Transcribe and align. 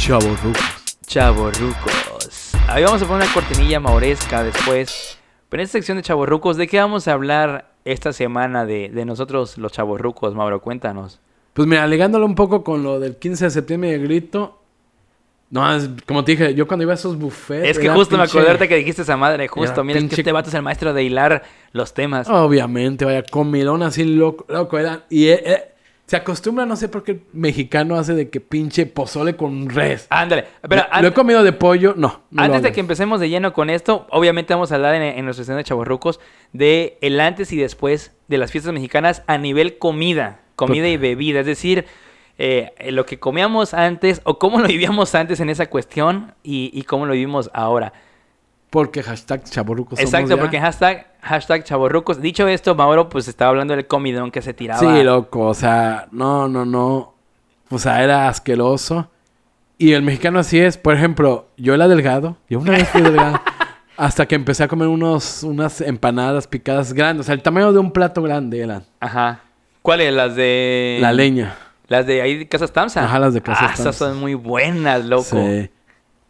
Chavorrucos. 0.00 0.96
Chavorrucos. 1.06 2.52
Ahí 2.68 2.82
vamos 2.82 3.02
a 3.02 3.06
poner 3.06 3.24
una 3.24 3.34
cortinilla 3.34 3.78
mauresca 3.80 4.42
después. 4.42 5.18
Pero 5.48 5.60
en 5.60 5.64
esta 5.64 5.78
sección 5.78 5.98
de 5.98 6.02
Chavorrucos, 6.02 6.56
¿de 6.56 6.66
qué 6.66 6.78
vamos 6.78 7.06
a 7.06 7.12
hablar 7.12 7.72
esta 7.84 8.12
semana 8.14 8.64
de, 8.64 8.88
de 8.88 9.04
nosotros 9.04 9.58
los 9.58 9.72
Chavorrucos, 9.72 10.34
Mauro? 10.34 10.62
Cuéntanos. 10.62 11.20
Pues 11.52 11.68
mira, 11.68 11.82
alegándolo 11.84 12.24
un 12.24 12.34
poco 12.34 12.64
con 12.64 12.82
lo 12.82 12.98
del 12.98 13.16
15 13.16 13.44
de 13.46 13.50
septiembre 13.50 13.90
de 13.92 13.98
grito. 13.98 14.58
No, 15.50 15.70
es- 15.74 15.90
como 16.06 16.24
te 16.24 16.32
dije, 16.32 16.54
yo 16.54 16.66
cuando 16.66 16.84
iba 16.84 16.92
a 16.92 16.94
esos 16.94 17.18
buffets. 17.18 17.68
Es 17.68 17.78
que 17.78 17.88
justo 17.90 18.16
me 18.16 18.22
pinche- 18.24 18.30
acordé 18.30 18.46
ahorita 18.48 18.68
que 18.68 18.76
dijiste 18.76 19.02
esa 19.02 19.16
madre, 19.16 19.48
justo. 19.48 19.84
Mira, 19.84 19.98
es 19.98 20.04
que 20.04 20.08
pinche- 20.10 20.20
este 20.22 20.32
vato 20.32 20.48
es 20.48 20.54
el 20.54 20.62
maestro 20.62 20.94
de 20.94 21.02
hilar 21.02 21.42
los 21.72 21.92
temas. 21.92 22.28
Obviamente, 22.28 23.04
vaya, 23.04 23.22
comilón 23.24 23.82
así 23.82 24.04
loco, 24.04 24.46
loco 24.48 24.78
era. 24.78 25.04
Y 25.10 25.26
eh, 25.28 25.42
eh, 25.44 25.69
se 26.10 26.16
acostumbra, 26.16 26.66
no 26.66 26.74
sé 26.74 26.88
por 26.88 27.04
qué 27.04 27.12
el 27.12 27.22
mexicano 27.32 27.94
hace 27.94 28.14
de 28.14 28.30
que 28.30 28.40
pinche 28.40 28.84
pozole 28.84 29.36
con 29.36 29.70
res. 29.70 30.08
Ándale. 30.10 30.44
Pero 30.68 30.82
lo 31.00 31.06
he 31.06 31.12
comido 31.12 31.44
de 31.44 31.52
pollo, 31.52 31.94
no. 31.96 32.22
antes 32.36 32.62
de 32.62 32.72
que 32.72 32.80
empecemos 32.80 33.20
de 33.20 33.28
lleno 33.28 33.52
con 33.52 33.70
esto, 33.70 34.08
obviamente 34.10 34.52
vamos 34.52 34.72
a 34.72 34.74
hablar 34.74 34.96
en, 34.96 35.02
en 35.02 35.24
nuestra 35.24 35.44
sección 35.44 35.58
de 35.58 35.62
Chavorrucos 35.62 36.18
de 36.52 36.98
el 37.00 37.20
antes 37.20 37.52
y 37.52 37.58
después 37.58 38.16
de 38.26 38.38
las 38.38 38.50
fiestas 38.50 38.72
mexicanas 38.72 39.22
a 39.28 39.38
nivel 39.38 39.78
comida, 39.78 40.40
comida 40.56 40.88
y 40.88 40.96
bebida. 40.96 41.38
Es 41.38 41.46
decir, 41.46 41.84
eh, 42.38 42.72
lo 42.90 43.06
que 43.06 43.20
comíamos 43.20 43.72
antes 43.72 44.20
o 44.24 44.40
cómo 44.40 44.58
lo 44.58 44.66
vivíamos 44.66 45.14
antes 45.14 45.38
en 45.38 45.48
esa 45.48 45.66
cuestión 45.66 46.34
y, 46.42 46.72
y 46.74 46.82
cómo 46.82 47.06
lo 47.06 47.12
vivimos 47.12 47.50
ahora. 47.54 47.92
Porque 48.70 49.02
hashtag 49.02 49.44
chaborrucos 49.44 49.98
Exacto, 49.98 50.36
ya. 50.36 50.40
porque 50.40 50.60
hashtag, 50.60 51.06
hashtag 51.22 51.64
chavorrucos. 51.64 52.20
Dicho 52.20 52.46
esto, 52.46 52.74
Mauro 52.76 53.08
pues 53.08 53.26
estaba 53.26 53.50
hablando 53.50 53.74
del 53.74 53.86
comidón 53.86 54.30
que 54.30 54.42
se 54.42 54.54
tiraba. 54.54 54.78
Sí, 54.78 55.02
loco, 55.02 55.46
o 55.46 55.54
sea, 55.54 56.06
no, 56.12 56.48
no, 56.48 56.64
no. 56.64 57.14
O 57.68 57.78
sea, 57.78 58.02
era 58.02 58.28
asqueroso. 58.28 59.10
Y 59.76 59.92
el 59.92 60.02
mexicano 60.02 60.38
así 60.38 60.58
es. 60.60 60.76
Por 60.76 60.94
ejemplo, 60.94 61.48
yo 61.56 61.74
era 61.74 61.88
delgado. 61.88 62.36
Yo 62.48 62.58
una 62.60 62.72
vez 62.72 62.88
fui 62.88 63.00
delgado. 63.00 63.40
hasta 63.96 64.26
que 64.26 64.34
empecé 64.34 64.62
a 64.64 64.68
comer 64.68 64.88
unos, 64.88 65.42
unas 65.42 65.80
empanadas 65.80 66.46
picadas 66.46 66.92
grandes. 66.92 67.20
O 67.20 67.26
sea, 67.26 67.34
el 67.34 67.42
tamaño 67.42 67.72
de 67.72 67.78
un 67.80 67.90
plato 67.90 68.22
grande 68.22 68.60
eran. 68.60 68.84
Ajá. 69.00 69.40
¿Cuáles? 69.82 70.12
Las 70.12 70.36
de... 70.36 70.98
La 71.00 71.12
leña. 71.12 71.56
Las 71.88 72.06
de 72.06 72.22
ahí 72.22 72.36
de 72.38 72.48
Casas 72.48 72.72
Tamsa. 72.72 73.04
Ajá, 73.04 73.18
las 73.18 73.34
de 73.34 73.40
Casas 73.42 73.62
Ah, 73.62 73.72
esas 73.74 73.84
Tamsa. 73.84 73.98
son 74.10 74.20
muy 74.20 74.34
buenas, 74.34 75.04
loco. 75.06 75.24
Sí. 75.24 75.70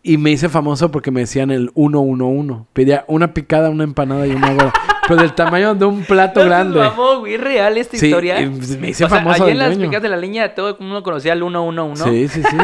Y 0.03 0.17
me 0.17 0.31
hice 0.31 0.49
famoso 0.49 0.91
porque 0.91 1.11
me 1.11 1.21
decían 1.21 1.51
el 1.51 1.71
111. 1.75 2.65
Pedía 2.73 3.05
una 3.07 3.35
picada, 3.35 3.69
una 3.69 3.85
empanada 3.85 4.27
y 4.27 4.31
una 4.31 4.55
gorda. 4.55 4.73
Pero 5.07 5.23
del 5.23 5.33
tamaño 5.35 5.75
de 5.75 5.85
un 5.85 6.05
plato 6.05 6.41
No 6.41 6.47
grande. 6.47 6.79
mamón, 6.79 7.19
güey, 7.21 7.35
¿es 7.35 7.41
real 7.41 7.77
esta 7.77 7.97
Sí, 7.99 8.07
historia? 8.07 8.41
y 8.41 8.47
me 8.49 8.91
hice 8.91 9.05
o 9.05 9.09
sea, 9.09 9.19
famoso 9.19 9.43
allá 9.43 9.53
en 9.53 9.59
del 9.59 9.59
las 9.59 9.69
dueño. 9.77 9.91
picas 9.91 10.03
de 10.03 10.09
la 10.09 10.17
leña 10.17 10.55
todo 10.55 10.71
el 10.71 10.77
mundo 10.79 11.03
conocía 11.03 11.33
al 11.33 11.41
111. 11.41 12.05
Sí, 12.05 12.29
sí, 12.29 12.43
sí. 12.49 12.57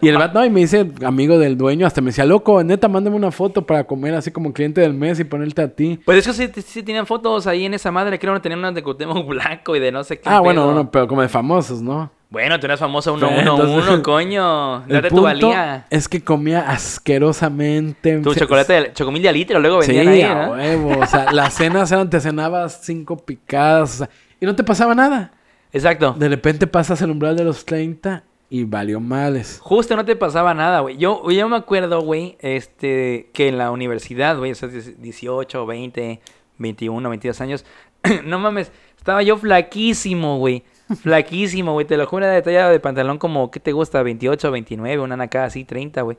Y 0.00 0.08
el 0.08 0.16
vato, 0.18 0.38
no, 0.40 0.44
y 0.44 0.50
me 0.50 0.60
dice 0.60 0.90
amigo 1.04 1.38
del 1.38 1.56
dueño, 1.56 1.86
hasta 1.86 2.00
me 2.00 2.06
decía, 2.06 2.24
loco, 2.26 2.62
neta, 2.64 2.88
mándame 2.88 3.14
una 3.16 3.30
foto 3.30 3.64
para 3.66 3.84
comer 3.84 4.14
así 4.14 4.32
como 4.32 4.52
cliente 4.52 4.80
del 4.80 4.94
mes 4.94 5.20
y 5.20 5.24
ponerte 5.24 5.62
a 5.62 5.68
ti. 5.68 6.00
Pues 6.04 6.18
es 6.26 6.26
que 6.36 6.52
sí, 6.52 6.62
sí, 6.62 6.82
tenían 6.82 7.06
fotos 7.06 7.46
ahí 7.46 7.64
en 7.66 7.74
esa 7.74 7.90
madre. 7.92 8.18
Creo 8.18 8.34
que 8.34 8.40
tenían 8.40 8.58
unas 8.58 8.74
de 8.74 8.82
Cuauhtémoc 8.82 9.26
Blanco 9.28 9.76
y 9.76 9.80
de 9.80 9.92
no 9.92 10.02
sé 10.02 10.16
qué 10.18 10.28
Ah, 10.28 10.40
bueno, 10.40 10.62
pedo. 10.62 10.72
bueno, 10.74 10.90
pero 10.90 11.06
como 11.06 11.22
de 11.22 11.28
famosos, 11.28 11.80
¿no? 11.82 12.10
Bueno, 12.32 12.58
tú 12.58 12.64
eras 12.64 12.80
famoso 12.80 13.14
Pero 13.14 13.28
111, 13.28 13.62
entonces- 13.74 14.00
coño. 14.02 14.80
Date 14.88 15.10
tu 15.10 15.16
punto 15.16 15.22
valía. 15.22 15.86
es 15.90 16.08
que 16.08 16.24
comía 16.24 16.62
asquerosamente. 16.70 18.18
Tu 18.20 18.34
chocolate, 18.34 18.72
de, 18.72 18.92
chocomil 18.94 19.22
de 19.22 19.32
litro, 19.32 19.60
luego 19.60 19.82
Sí, 19.82 19.92
vendían 19.92 20.08
ahí, 20.14 20.22
a 20.22 20.46
¿no? 20.46 20.52
huevo. 20.52 20.98
O 21.00 21.06
sea, 21.06 21.30
las 21.32 21.54
cenas 21.54 21.92
eran, 21.92 22.08
te 22.10 22.20
cenabas 22.20 22.80
cinco 22.82 23.18
picadas, 23.18 23.94
o 23.94 23.98
sea, 23.98 24.10
y 24.40 24.46
no 24.46 24.56
te 24.56 24.64
pasaba 24.64 24.94
nada. 24.94 25.32
Exacto. 25.72 26.14
De 26.18 26.28
repente 26.28 26.66
pasas 26.66 27.00
el 27.02 27.10
umbral 27.10 27.36
de 27.36 27.44
los 27.44 27.64
30 27.64 28.24
y 28.50 28.64
valió 28.64 28.98
males. 28.98 29.58
Justo 29.62 29.94
no 29.96 30.04
te 30.04 30.16
pasaba 30.16 30.52
nada, 30.54 30.80
güey. 30.80 30.96
Yo, 30.96 31.30
yo 31.30 31.48
me 31.48 31.56
acuerdo, 31.56 32.00
güey, 32.00 32.36
este, 32.40 33.30
que 33.32 33.48
en 33.48 33.58
la 33.58 33.70
universidad, 33.70 34.36
güey, 34.38 34.52
o 34.52 34.54
sea, 34.54 34.68
18, 34.68 35.66
20, 35.66 36.20
21, 36.58 37.08
22 37.08 37.40
años, 37.40 37.64
no 38.24 38.38
mames, 38.38 38.72
estaba 38.96 39.22
yo 39.22 39.36
flaquísimo, 39.36 40.38
güey. 40.38 40.64
Flaquísimo, 41.00 41.72
güey. 41.72 41.86
Te 41.86 41.96
lo 41.96 42.06
juro, 42.06 42.24
era 42.24 42.34
de 42.34 42.42
talla 42.42 42.68
de 42.68 42.80
pantalón 42.80 43.18
como, 43.18 43.50
¿qué 43.50 43.60
te 43.60 43.72
gusta? 43.72 44.02
28, 44.02 44.50
29, 44.50 45.02
una 45.02 45.22
acá 45.24 45.44
así, 45.44 45.64
30, 45.64 46.02
güey. 46.02 46.18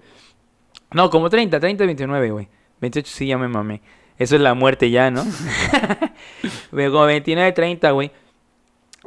No, 0.91 1.09
como 1.09 1.29
30, 1.29 1.59
30, 1.59 1.85
29, 1.85 2.31
güey. 2.31 2.47
28 2.79 3.11
sí, 3.11 3.27
ya 3.27 3.37
me 3.37 3.47
mamé. 3.47 3.81
Eso 4.17 4.35
es 4.35 4.41
la 4.41 4.53
muerte 4.53 4.89
ya, 4.91 5.09
¿no? 5.09 5.23
Como 6.71 7.05
29, 7.05 7.51
30, 7.51 7.91
güey. 7.91 8.11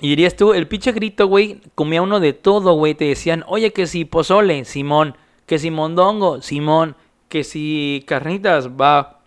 Y 0.01 0.11
dirías 0.11 0.37
tú, 0.37 0.53
el 0.53 0.67
pinche 0.67 0.93
grito, 0.93 1.27
güey, 1.27 1.61
comía 1.75 2.03
uno 2.03 2.21
de 2.21 2.33
todo, 2.33 2.75
güey. 2.75 2.95
Te 2.95 3.07
decían, 3.07 3.45
oye, 3.47 3.73
que 3.73 3.87
si 3.87 4.05
pozole, 4.05 4.65
Simón. 4.65 5.17
Que 5.47 5.59
si 5.59 5.71
mondongo, 5.71 6.43
Simón. 6.43 6.97
Que 7.29 7.45
si 7.45 8.05
carnitas, 8.07 8.71
va. 8.71 9.21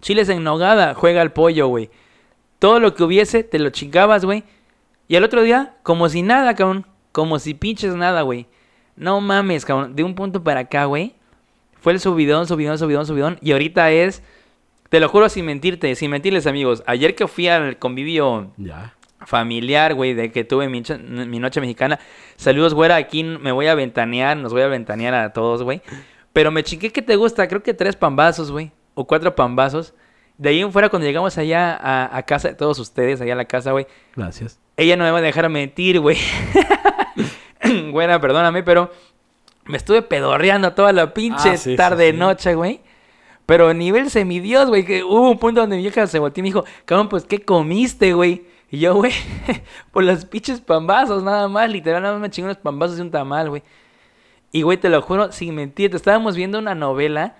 Chiles 0.00 0.28
en 0.28 0.44
nogada, 0.44 0.94
juega 0.94 1.22
al 1.22 1.32
pollo, 1.32 1.68
güey. 1.68 1.90
Todo 2.58 2.78
lo 2.78 2.94
que 2.94 3.04
hubiese, 3.04 3.42
te 3.42 3.58
lo 3.58 3.70
chingabas, 3.70 4.24
güey. 4.24 4.44
Y 5.10 5.16
al 5.16 5.24
otro 5.24 5.42
día, 5.42 5.74
como 5.82 6.08
si 6.08 6.22
nada, 6.22 6.54
cabrón. 6.54 6.86
Como 7.10 7.40
si 7.40 7.52
pinches 7.52 7.96
nada, 7.96 8.22
güey. 8.22 8.46
No 8.94 9.20
mames, 9.20 9.64
cabrón. 9.64 9.96
De 9.96 10.04
un 10.04 10.14
punto 10.14 10.44
para 10.44 10.60
acá, 10.60 10.84
güey. 10.84 11.14
Fue 11.80 11.92
el 11.92 11.98
subidón, 11.98 12.46
subidón, 12.46 12.78
subidón, 12.78 13.06
subidón. 13.06 13.36
Y 13.42 13.50
ahorita 13.50 13.90
es, 13.90 14.22
te 14.88 15.00
lo 15.00 15.08
juro 15.08 15.28
sin 15.28 15.46
mentirte, 15.46 15.92
sin 15.96 16.12
mentirles, 16.12 16.46
amigos. 16.46 16.84
Ayer 16.86 17.16
que 17.16 17.26
fui 17.26 17.48
al 17.48 17.76
convivio 17.80 18.52
Ya. 18.56 18.94
familiar, 19.26 19.94
güey, 19.94 20.14
de 20.14 20.30
que 20.30 20.44
tuve 20.44 20.68
mi 20.68 21.38
noche 21.40 21.60
mexicana. 21.60 21.98
Saludos, 22.36 22.72
güera, 22.72 22.94
aquí 22.94 23.24
me 23.24 23.50
voy 23.50 23.66
a 23.66 23.74
ventanear, 23.74 24.36
nos 24.36 24.52
voy 24.52 24.62
a 24.62 24.68
ventanear 24.68 25.14
a 25.14 25.32
todos, 25.32 25.64
güey. 25.64 25.82
Pero 26.32 26.52
me 26.52 26.62
chingué 26.62 26.90
que 26.92 27.02
te 27.02 27.16
gusta, 27.16 27.48
creo 27.48 27.64
que 27.64 27.74
tres 27.74 27.96
pambazos, 27.96 28.52
güey, 28.52 28.70
o 28.94 29.08
cuatro 29.08 29.34
pambazos. 29.34 29.92
De 30.40 30.48
ahí 30.48 30.60
en 30.60 30.72
fuera, 30.72 30.88
cuando 30.88 31.06
llegamos 31.06 31.36
allá 31.36 31.76
a, 31.76 32.16
a 32.16 32.22
casa 32.22 32.48
de 32.48 32.54
todos 32.54 32.78
ustedes, 32.78 33.20
allá 33.20 33.34
a 33.34 33.36
la 33.36 33.44
casa, 33.44 33.72
güey, 33.72 33.86
Gracias. 34.16 34.58
ella 34.76 34.96
no 34.96 35.04
me 35.04 35.10
va 35.10 35.18
a 35.18 35.20
dejar 35.20 35.48
mentir, 35.50 36.00
güey. 36.00 36.16
Güera, 37.92 38.20
perdóname, 38.20 38.62
pero 38.62 38.90
me 39.66 39.76
estuve 39.76 40.02
pedorreando 40.02 40.72
toda 40.72 40.92
la 40.92 41.12
pinche 41.12 41.50
Ah, 41.50 41.56
sí, 41.56 41.76
tarde, 41.76 42.10
sí. 42.12 42.16
noche, 42.16 42.54
güey. 42.54 42.80
Pero 43.46 43.74
nivel 43.74 44.10
semidios, 44.10 44.68
güey, 44.68 44.84
que 44.84 45.02
hubo 45.04 45.30
un 45.30 45.38
punto 45.38 45.60
donde 45.60 45.76
mi 45.76 45.82
vieja 45.82 46.06
se 46.06 46.18
volteó 46.18 46.40
y 46.40 46.42
me 46.42 46.48
dijo, 46.48 46.64
cabrón, 46.84 47.08
pues, 47.08 47.24
¿qué 47.24 47.42
comiste, 47.44 48.12
güey? 48.14 48.44
Y 48.70 48.78
yo, 48.78 48.94
güey, 48.94 49.12
por 49.92 50.04
los 50.04 50.24
pinches 50.24 50.60
pambazos, 50.60 51.22
nada 51.22 51.48
más, 51.48 51.68
literal, 51.68 52.00
nada 52.02 52.14
más 52.14 52.22
me 52.22 52.30
chingo 52.30 52.46
unos 52.46 52.58
pambazos 52.58 52.98
y 52.98 53.02
un 53.02 53.10
tamal, 53.10 53.50
güey. 53.50 53.62
Y, 54.52 54.62
güey, 54.62 54.78
te 54.78 54.88
lo 54.88 55.02
juro, 55.02 55.32
sin 55.32 55.54
mentirte, 55.54 55.96
estábamos 55.96 56.34
viendo 56.36 56.58
una 56.58 56.74
novela 56.74 57.36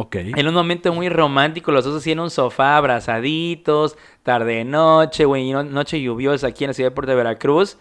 Ok. 0.00 0.16
en 0.16 0.46
un 0.46 0.54
momento 0.54 0.92
muy 0.92 1.08
romántico, 1.08 1.72
los 1.72 1.84
dos 1.84 1.96
así 1.96 2.12
en 2.12 2.20
un 2.20 2.30
sofá, 2.30 2.76
abrazaditos, 2.76 3.96
tarde 4.22 4.64
noche, 4.64 5.24
güey, 5.24 5.52
noche 5.52 6.00
lluviosa 6.00 6.46
aquí 6.46 6.64
en 6.64 6.68
la 6.68 6.74
ciudad 6.74 6.90
de 6.90 6.94
Puerto 6.94 7.10
de 7.10 7.16
Veracruz. 7.16 7.76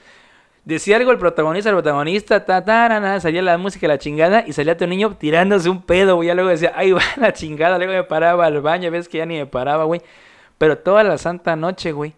Decía 0.66 0.98
algo 0.98 1.12
el 1.12 1.18
protagonista, 1.18 1.70
el 1.70 1.76
protagonista, 1.76 2.44
ta, 2.44 2.66
ta, 2.66 2.90
na, 2.90 3.00
na, 3.00 3.20
salía 3.22 3.42
la 3.42 3.58
música, 3.58 3.88
la 3.88 3.98
chingada, 3.98 4.44
y 4.46 4.52
salía 4.52 4.76
tu 4.76 4.86
niño 4.86 5.16
tirándose 5.16 5.70
un 5.70 5.82
pedo, 5.82 6.16
güey. 6.16 6.28
Ya 6.28 6.34
luego 6.34 6.50
decía, 6.50 6.74
ay, 6.76 6.92
va 6.94 7.02
la 7.16 7.32
chingada. 7.32 7.78
Luego 7.78 7.94
me 7.94 8.04
paraba 8.04 8.46
al 8.46 8.60
baño, 8.60 8.92
ves 8.92 9.08
que 9.08 9.20
ya 9.20 9.26
ni 9.26 9.38
me 9.38 9.46
paraba, 9.46 9.86
güey. 9.86 10.02
Pero 10.58 10.78
toda 10.78 11.06
la 11.06 11.18
santa 11.18 11.56
noche, 11.56 11.94
güey. 11.94 12.16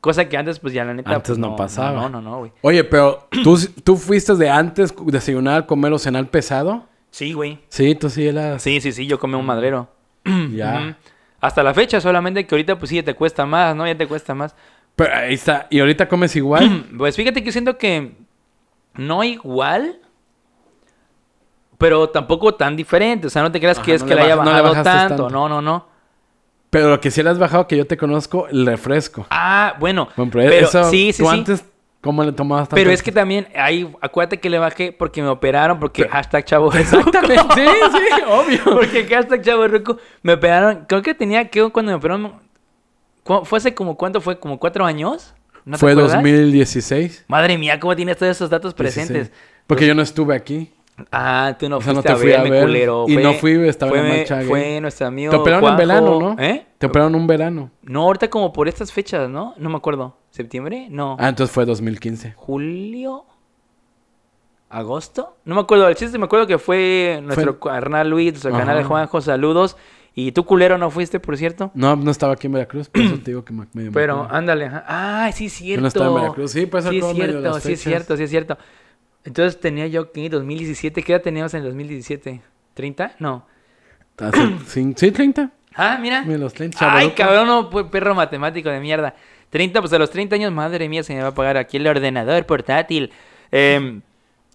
Cosa 0.00 0.26
que 0.30 0.38
antes, 0.38 0.58
pues 0.60 0.72
ya 0.72 0.82
la 0.82 0.94
neta. 0.94 1.10
Antes 1.10 1.32
pues, 1.32 1.38
no 1.38 1.56
pasaba. 1.56 1.92
No, 1.92 2.08
no, 2.08 2.22
no, 2.22 2.38
güey. 2.38 2.52
Oye, 2.62 2.84
pero 2.84 3.28
¿tú, 3.44 3.58
tú 3.84 3.96
fuiste 3.96 4.34
de 4.34 4.48
antes 4.48 4.94
desayunar, 5.04 5.66
comer 5.66 5.92
o 5.92 5.98
cenar 5.98 6.26
pesado? 6.28 6.84
Sí, 7.10 7.32
güey. 7.32 7.58
Sí, 7.68 7.94
tú 7.94 8.08
sí 8.10 8.26
eras. 8.26 8.62
Sí, 8.62 8.80
sí, 8.80 8.92
sí, 8.92 9.06
yo 9.06 9.18
comí 9.18 9.34
un 9.34 9.46
madrero. 9.46 9.88
Ya. 10.52 10.96
Hasta 11.40 11.62
la 11.62 11.72
fecha, 11.72 12.00
solamente 12.00 12.46
que 12.46 12.54
ahorita, 12.54 12.78
pues 12.78 12.90
sí, 12.90 12.96
ya 12.96 13.02
te 13.02 13.14
cuesta 13.14 13.46
más, 13.46 13.74
¿no? 13.74 13.86
Ya 13.86 13.96
te 13.96 14.06
cuesta 14.06 14.34
más. 14.34 14.54
Pero 14.94 15.14
ahí 15.14 15.34
está. 15.34 15.66
¿Y 15.70 15.80
ahorita 15.80 16.06
comes 16.08 16.36
igual? 16.36 16.86
Pues 16.98 17.16
fíjate 17.16 17.42
que 17.42 17.50
siento 17.50 17.78
que 17.78 18.12
no 18.94 19.24
igual, 19.24 19.98
pero 21.78 22.10
tampoco 22.10 22.54
tan 22.54 22.76
diferente. 22.76 23.26
O 23.26 23.30
sea, 23.30 23.42
no 23.42 23.50
te 23.50 23.58
creas 23.58 23.78
que 23.78 23.94
es 23.94 24.02
que 24.02 24.10
le 24.10 24.16
la 24.16 24.22
haya 24.24 24.36
baja- 24.36 24.50
no 24.50 24.56
le 24.56 24.62
bajado 24.62 24.84
tanto. 24.84 25.08
tanto. 25.16 25.30
No, 25.30 25.48
no, 25.48 25.62
no. 25.62 25.86
pero 26.68 26.90
lo 26.90 27.00
que 27.00 27.10
sí 27.10 27.22
le 27.22 27.30
has 27.30 27.38
bajado, 27.38 27.66
que 27.66 27.76
yo 27.76 27.86
te 27.86 27.96
conozco, 27.96 28.46
el 28.48 28.66
refresco. 28.66 29.26
Ah, 29.30 29.74
bueno. 29.80 30.08
Bueno, 30.16 30.30
pero 30.32 30.50
eso, 30.52 30.84
sí, 30.90 31.12
sí, 31.12 31.22
¿tú 31.22 31.28
sí. 31.28 31.34
antes 31.34 31.64
cómo 32.00 32.24
le 32.24 32.32
tomabas 32.32 32.68
tanto? 32.68 32.76
Pero 32.76 32.90
es 32.90 33.02
que 33.02 33.12
también, 33.12 33.48
ahí, 33.56 33.90
acuérdate 34.00 34.38
que 34.40 34.48
le 34.50 34.58
bajé 34.58 34.92
porque 34.92 35.22
me 35.22 35.28
operaron, 35.28 35.78
porque 35.78 36.02
Pero- 36.02 36.12
hashtag 36.14 36.44
chavo 36.44 36.72
Exactamente. 36.72 37.44
sí, 37.54 37.66
sí, 37.92 38.22
obvio. 38.28 38.60
Porque 38.64 39.04
hashtag 39.06 39.42
chavo 39.42 39.68
ruco, 39.68 39.98
me 40.22 40.32
operaron, 40.34 40.84
creo 40.88 41.02
que 41.02 41.14
tenía 41.14 41.48
que 41.48 41.68
cuando 41.70 41.92
me 41.92 41.96
operaron, 41.96 42.34
¿cu- 43.22 43.44
¿fue 43.44 43.58
hace 43.58 43.74
como 43.74 43.96
cuánto 43.96 44.20
fue? 44.20 44.38
¿Como 44.38 44.58
cuatro 44.58 44.84
años? 44.84 45.34
¿No 45.64 45.76
te 45.76 45.80
Fue 45.80 45.92
acuerdas? 45.92 46.14
2016. 46.14 47.24
Madre 47.28 47.58
mía, 47.58 47.78
¿cómo 47.78 47.94
tienes 47.94 48.16
todos 48.16 48.30
esos 48.34 48.48
datos 48.48 48.72
presentes? 48.72 49.28
16. 49.28 49.42
Porque 49.66 49.86
yo 49.86 49.94
no 49.94 50.00
estuve 50.02 50.34
aquí. 50.34 50.72
Ah, 51.10 51.56
tú 51.58 51.68
no 51.68 51.78
O 51.78 51.80
sea, 51.80 51.92
no 51.92 52.02
fuiste 52.02 52.12
te 52.14 52.20
fui 52.20 52.32
a 52.32 52.40
a 52.40 52.42
verme, 52.42 52.56
ver. 52.56 52.66
culero. 52.66 53.04
Y 53.08 53.14
Fue- 53.14 53.22
no 53.22 53.32
fui, 53.34 53.52
estaba 53.68 53.92
en 53.92 53.96
la 53.98 54.08
fue, 54.08 54.18
marcha. 54.18 54.40
Fue 54.42 54.80
nuestro 54.80 55.06
amigo 55.06 55.30
Te 55.30 55.36
operaron 55.36 55.70
en 55.70 55.76
verano, 55.76 56.20
¿no? 56.20 56.36
¿Eh? 56.42 56.66
Te 56.78 56.86
operaron 56.86 57.14
un 57.14 57.26
verano. 57.26 57.70
No, 57.82 58.02
ahorita 58.02 58.28
como 58.30 58.52
por 58.52 58.68
estas 58.68 58.92
fechas, 58.92 59.28
¿no? 59.28 59.54
No 59.58 59.70
me 59.70 59.76
acuerdo. 59.76 60.16
¿Septiembre? 60.30 60.88
No. 60.90 61.16
Ah, 61.18 61.28
entonces 61.28 61.52
fue 61.54 61.64
2015. 61.64 62.34
¿Julio? 62.36 63.24
¿Agosto? 64.68 65.36
No 65.44 65.56
me 65.56 65.62
acuerdo. 65.62 65.88
El 65.88 65.96
chiste 65.96 66.16
me 66.16 66.26
acuerdo 66.26 66.46
que 66.46 66.58
fue 66.58 67.20
nuestro 67.24 67.58
carnal 67.58 68.08
Luis, 68.08 68.32
nuestro 68.32 68.52
canal 68.52 68.84
Juanjo, 68.84 69.20
saludos. 69.20 69.76
Y 70.14 70.32
tú 70.32 70.44
culero 70.44 70.76
no 70.76 70.90
fuiste, 70.90 71.20
por 71.20 71.36
cierto. 71.36 71.70
No, 71.74 71.96
no 71.96 72.10
estaba 72.10 72.32
aquí 72.34 72.46
en 72.46 72.52
Veracruz, 72.54 72.88
por 72.88 73.00
eso 73.02 73.14
te 73.18 73.30
digo 73.30 73.44
que 73.44 73.52
me, 73.52 73.66
medio 73.72 73.90
me 73.90 73.94
Pero 73.94 74.26
ándale, 74.30 74.66
ajá. 74.66 74.84
Ah, 74.86 75.30
sí 75.32 75.46
es 75.46 75.52
cierto. 75.52 75.78
Yo 75.78 75.82
no 75.82 75.88
estaba 75.88 76.06
en 76.08 76.14
Veracruz. 76.14 76.50
Sí, 76.50 76.66
pues 76.66 76.84
Sí 76.84 76.98
es 76.98 77.06
cierto, 77.12 77.60
sí 77.60 77.72
es 77.72 77.80
cierto, 77.80 78.16
sí 78.16 78.22
es 78.24 78.30
cierto. 78.30 78.58
Entonces 79.24 79.60
tenía 79.60 79.86
yo 79.86 80.12
que 80.12 80.28
2017, 80.28 81.02
¿qué 81.02 81.12
edad 81.12 81.22
teníamos 81.22 81.52
en 81.54 81.60
el 81.60 81.66
2017? 81.66 82.40
¿30? 82.76 83.12
No. 83.18 83.46
Cin- 84.18 84.94
sí, 84.96 85.10
30. 85.12 85.50
Ah, 85.74 85.98
mira. 86.00 86.22
Los 86.24 86.52
30. 86.54 86.78
Ay, 86.94 87.10
cabrón, 87.10 87.46
no, 87.46 87.90
perro 87.90 88.14
matemático 88.14 88.68
de 88.70 88.80
mierda. 88.80 89.14
30, 89.50 89.80
pues 89.80 89.92
a 89.92 89.98
los 89.98 90.10
30 90.10 90.36
años, 90.36 90.52
madre 90.52 90.88
mía, 90.88 91.02
se 91.02 91.14
me 91.14 91.22
va 91.22 91.28
a 91.28 91.34
pagar 91.34 91.56
aquí 91.56 91.76
el 91.76 91.86
ordenador 91.86 92.44
portátil. 92.46 93.10
Em, 93.50 94.00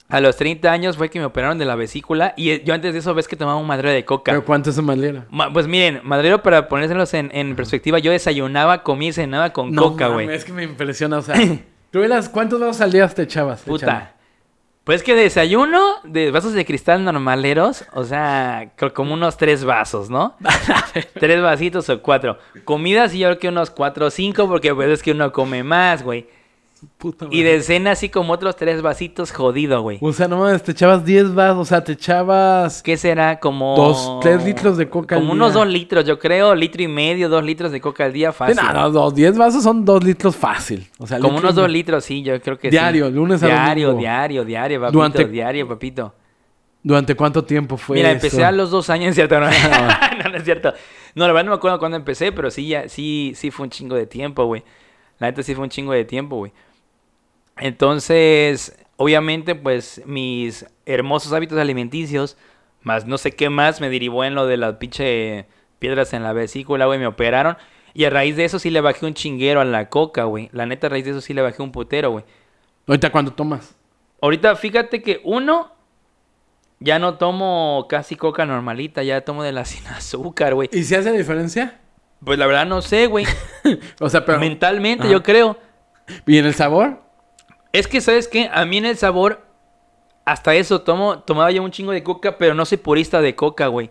a 0.08 0.20
los 0.20 0.36
30 0.38 0.72
años 0.72 0.98
fue 0.98 1.10
que 1.10 1.20
me 1.20 1.26
operaron 1.26 1.58
de 1.58 1.66
la 1.66 1.76
vesícula 1.76 2.34
y 2.38 2.52
eh, 2.52 2.62
yo 2.64 2.74
antes 2.74 2.94
de 2.94 3.00
eso 3.00 3.14
ves 3.14 3.28
que 3.28 3.36
tomaba 3.36 3.58
un 3.58 3.66
madre 3.68 3.92
de 3.92 4.06
coca. 4.06 4.32
¿Pero 4.32 4.46
cuánto 4.46 4.70
es 4.70 4.76
su 4.76 4.84
malera? 4.84 5.26
Ma- 5.32 5.52
pues 5.52 5.68
miren, 5.68 6.00
madrero 6.04 6.44
para 6.44 6.68
ponérselos 6.68 7.14
en, 7.14 7.30
en 7.34 7.56
perspectiva, 7.56 7.98
yo 8.00 8.12
desayunaba, 8.12 8.84
comía 8.84 9.10
y 9.10 9.14
cenaba 9.14 9.52
con 9.52 9.74
coca, 9.76 10.08
güey. 10.10 10.30
Es 10.30 10.46
que 10.46 10.54
me 10.54 10.64
impresiona, 10.64 11.18
o 11.18 11.22
sea. 11.22 11.36
¿Tú 11.92 12.00
velas 12.02 12.30
cuántos 12.30 12.60
vasos 12.60 12.82
al 12.82 12.92
día 12.92 13.08
te 13.08 13.24
echabas? 13.24 13.62
te 13.64 13.72
echabas? 13.74 14.10
Pues 14.86 15.02
que 15.02 15.16
desayuno 15.16 15.96
de 16.04 16.30
vasos 16.30 16.54
de 16.54 16.64
cristal 16.64 17.04
normaleros, 17.04 17.86
o 17.94 18.04
sea, 18.04 18.72
como 18.94 19.16
unos 19.16 19.36
tres 19.36 19.66
vasos, 19.66 20.12
¿no? 20.12 20.36
tres 21.20 21.42
vasitos 21.42 21.90
o 21.90 22.04
cuatro. 22.04 22.38
Comidas 22.66 23.12
sí 23.12 23.18
yo 23.18 23.28
creo 23.30 23.40
que 23.40 23.48
unos 23.50 23.72
cuatro 23.72 24.06
o 24.06 24.10
cinco, 24.12 24.48
porque 24.48 24.76
pues 24.76 24.90
es 24.90 25.02
que 25.02 25.14
uno 25.14 25.32
come 25.32 25.64
más, 25.64 26.04
güey. 26.04 26.28
Puta 26.98 27.28
Y 27.32 27.44
de 27.44 27.62
cena 27.62 27.92
así 27.92 28.10
como 28.10 28.34
otros 28.34 28.56
tres 28.56 28.82
vasitos 28.82 29.32
jodido, 29.32 29.82
güey. 29.82 29.98
O 30.02 30.14
sea, 30.14 30.28
no 30.28 30.38
mames, 30.40 30.64
te 30.64 30.72
echabas 30.72 31.04
10 31.06 31.34
vasos, 31.36 31.58
o 31.60 31.66
sea, 31.66 31.84
te 31.84 31.94
echabas... 31.94 32.82
¿Qué 32.84 32.98
será? 32.98 33.40
Como... 33.40 33.76
Dos, 33.76 34.20
tres 34.22 34.44
litros 34.46 34.78
de 34.78 34.90
coca 34.90 35.16
al 35.16 35.22
Como 35.22 35.34
unos 35.34 35.54
día. 35.54 35.62
dos 35.64 35.72
litros, 35.72 36.06
yo 36.06 36.20
creo. 36.20 36.56
Litro 36.56 36.82
y 36.84 36.88
medio, 36.88 37.30
dos 37.30 37.44
litros 37.44 37.72
de 37.72 37.82
coca 37.82 38.06
al 38.06 38.14
día 38.14 38.32
Sí, 38.32 38.38
fácil. 38.38 38.56
no, 38.58 38.74
no, 38.74 38.92
dos, 38.92 39.14
10 39.16 39.38
vasos 39.38 39.64
son 39.64 39.84
2 39.86 40.04
litros 40.04 40.36
fácil. 40.36 40.88
O 41.00 41.08
sea, 41.08 41.20
Como 41.20 41.34
litro 41.34 41.50
unos 41.50 41.58
y 41.58 41.62
dos 41.62 41.70
litros, 41.72 42.04
sí, 42.06 42.22
yo 42.24 42.42
creo 42.42 42.58
que 42.58 42.70
Diario, 42.70 43.08
sí. 43.08 43.14
lunes 43.14 43.42
a 43.44 43.48
Diario, 43.48 43.88
domingo. 43.88 44.02
diario, 44.02 44.46
diario, 44.46 44.80
papito, 44.82 44.98
Durante- 44.98 45.26
diario, 45.26 45.68
papito. 45.68 46.14
¿Durante 46.84 47.16
cuánto 47.16 47.44
tiempo 47.44 47.78
fue 47.78 47.96
Mira, 47.98 48.10
eso? 48.12 48.18
empecé 48.18 48.44
a 48.46 48.52
los 48.52 48.70
dos 48.70 48.90
años, 48.92 49.16
¿cierto? 49.16 49.40
No, 49.40 49.48
no, 50.24 50.30
no 50.30 50.38
es 50.38 50.44
cierto. 50.44 50.74
No, 51.16 51.26
la 51.26 51.34
verdad 51.34 51.46
no 51.46 51.52
me 51.52 51.58
acuerdo 51.58 51.80
cuándo 51.80 51.98
empecé, 51.98 52.32
pero 52.32 52.52
sí, 52.52 52.68
ya, 52.68 52.88
sí, 52.90 53.34
sí 53.36 53.50
fue 53.50 53.64
un 53.64 53.70
chingo 53.70 53.96
de 53.96 54.06
tiempo, 54.06 54.46
güey. 54.46 54.64
La 55.18 55.28
neta 55.28 55.42
sí 55.44 55.56
fue 55.56 55.64
un 55.64 55.70
chingo 55.70 55.94
de 55.94 56.04
tiempo, 56.06 56.36
güey. 56.36 56.52
Entonces, 57.58 58.78
obviamente, 58.98 59.56
pues, 59.56 60.02
mis 60.06 60.66
hermosos 60.86 61.34
hábitos 61.34 61.58
alimenticios, 61.58 62.38
más 62.82 63.06
no 63.06 63.18
sé 63.18 63.32
qué 63.32 63.50
más, 63.50 63.82
me 63.82 63.90
derivó 63.90 64.24
en 64.24 64.36
lo 64.36 64.46
de 64.46 64.58
las 64.58 64.76
pinche 64.76 65.48
piedras 65.80 66.14
en 66.14 66.24
la 66.24 66.34
vesícula, 66.34 66.86
güey, 66.86 67.00
me 67.00 67.08
operaron. 67.08 67.58
Y 67.94 68.06
a 68.06 68.10
raíz 68.10 68.36
de 68.36 68.46
eso 68.46 68.60
sí 68.60 68.70
le 68.70 68.82
bajé 68.82 69.06
un 69.06 69.14
chinguero 69.14 69.62
a 69.62 69.66
la 69.66 69.90
coca, 69.90 70.26
güey. 70.26 70.50
La 70.52 70.66
neta, 70.66 70.88
a 70.88 70.90
raíz 70.90 71.06
de 71.06 71.12
eso 71.12 71.22
sí 71.22 71.34
le 71.34 71.42
bajé 71.42 71.64
un 71.64 71.72
putero, 71.72 72.12
güey. 72.12 72.26
Ahorita, 72.88 73.12
¿cuándo 73.12 73.32
tomas? 73.32 73.76
Ahorita, 74.22 74.56
fíjate 74.56 75.02
que 75.02 75.22
uno, 75.24 75.72
ya 76.80 77.00
no 77.00 77.16
tomo 77.16 77.88
casi 77.90 78.16
coca 78.16 78.46
normalita, 78.46 79.02
ya 79.04 79.22
tomo 79.22 79.44
de 79.44 79.54
la 79.54 79.66
sin 79.66 79.88
azúcar, 79.88 80.56
güey. 80.56 80.70
¿Y 80.72 80.84
si 80.84 80.96
hace 80.96 81.12
diferencia? 81.12 81.80
Pues 82.24 82.38
la 82.38 82.48
verdad 82.48 82.66
no 82.66 82.82
sé, 82.82 83.08
güey. 83.08 83.26
O 84.00 84.10
sea, 84.10 84.26
pero... 84.26 84.40
Mentalmente 84.40 85.04
Ajá. 85.04 85.12
yo 85.12 85.24
creo. 85.24 85.58
¿Y 86.28 86.38
en 86.38 86.46
el 86.46 86.54
sabor? 86.54 87.05
Es 87.80 87.88
que, 87.88 88.02
¿sabes 88.02 88.28
qué? 88.28 88.50
A 88.54 88.66
mí 88.66 88.78
en 88.78 88.86
el 88.86 88.98
sabor, 88.98 89.42
hasta 90.24 90.56
eso, 90.56 90.82
tomo, 90.82 91.20
tomaba 91.20 91.52
yo 91.52 91.62
un 91.64 91.72
chingo 91.72 91.92
de 91.92 92.04
coca, 92.04 92.38
pero 92.38 92.54
no 92.54 92.66
soy 92.66 92.78
purista 92.78 93.22
de 93.22 93.36
coca, 93.36 93.68
güey. 93.68 93.90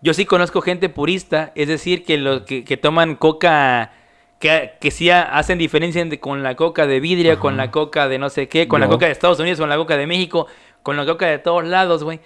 Yo 0.00 0.14
sí 0.14 0.24
conozco 0.24 0.60
gente 0.60 0.88
purista, 0.88 1.50
es 1.54 1.68
decir, 1.68 2.04
que 2.04 2.18
los 2.18 2.42
que, 2.42 2.64
que 2.64 2.76
toman 2.76 3.16
coca, 3.16 3.92
que, 4.38 4.72
que 4.80 4.90
sí 4.92 5.10
ha- 5.10 5.22
hacen 5.36 5.58
diferencia 5.58 6.00
entre- 6.00 6.20
con 6.20 6.42
la 6.42 6.54
coca 6.54 6.86
de 6.86 7.00
vidrio, 7.00 7.32
con 7.40 7.56
la 7.56 7.70
coca 7.72 8.08
de 8.08 8.18
no 8.18 8.30
sé 8.30 8.48
qué, 8.48 8.68
con 8.68 8.80
la 8.80 8.86
coca 8.94 9.06
de 9.06 9.12
Estados 9.12 9.40
Unidos, 9.40 9.58
con 9.58 9.68
la 9.68 9.76
coca 9.76 9.96
de 9.96 10.06
México, 10.06 10.46
con 10.84 10.96
la 10.96 11.04
coca 11.04 11.26
de 11.26 11.38
todos 11.38 11.64
lados, 11.64 12.04
güey. 12.04 12.20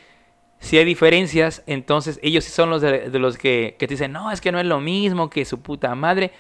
Si 0.59 0.77
hay 0.79 0.85
diferencias, 0.85 1.62
entonces 1.67 2.21
ellos 2.23 2.45
sí 2.45 2.53
son 2.53 2.69
los 2.71 2.83
de, 2.83 3.09
de 3.11 3.19
los 3.19 3.37
que, 3.38 3.75
que 3.79 3.88
te 3.88 3.95
dicen, 3.95 4.12
no, 4.12 4.31
es 4.31 4.41
que 4.41 4.53
no 4.53 4.61
es 4.61 4.67
lo 4.67 4.79
mismo 4.81 5.31
que 5.31 5.45
su 5.47 5.61
puta 5.62 5.95
madre. 5.95 6.31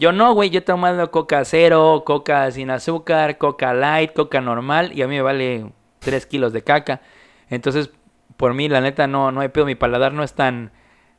Yo 0.00 0.12
no, 0.12 0.32
güey, 0.32 0.48
yo 0.48 0.60
he 0.60 0.62
tomado 0.62 1.10
coca 1.10 1.44
cero, 1.44 2.04
coca 2.06 2.50
sin 2.50 2.70
azúcar, 2.70 3.36
coca 3.36 3.74
light, 3.74 4.14
coca 4.14 4.40
normal, 4.40 4.92
y 4.94 5.02
a 5.02 5.06
mí 5.06 5.16
me 5.16 5.20
vale 5.22 5.66
3 5.98 6.24
kilos 6.24 6.54
de 6.54 6.64
caca. 6.64 7.02
Entonces, 7.50 7.90
por 8.38 8.54
mí, 8.54 8.66
la 8.70 8.80
neta, 8.80 9.06
no, 9.06 9.30
no 9.30 9.42
hay 9.42 9.48
pedo. 9.48 9.66
Mi 9.66 9.74
paladar 9.74 10.14
no 10.14 10.22
es 10.22 10.32
tan, 10.32 10.72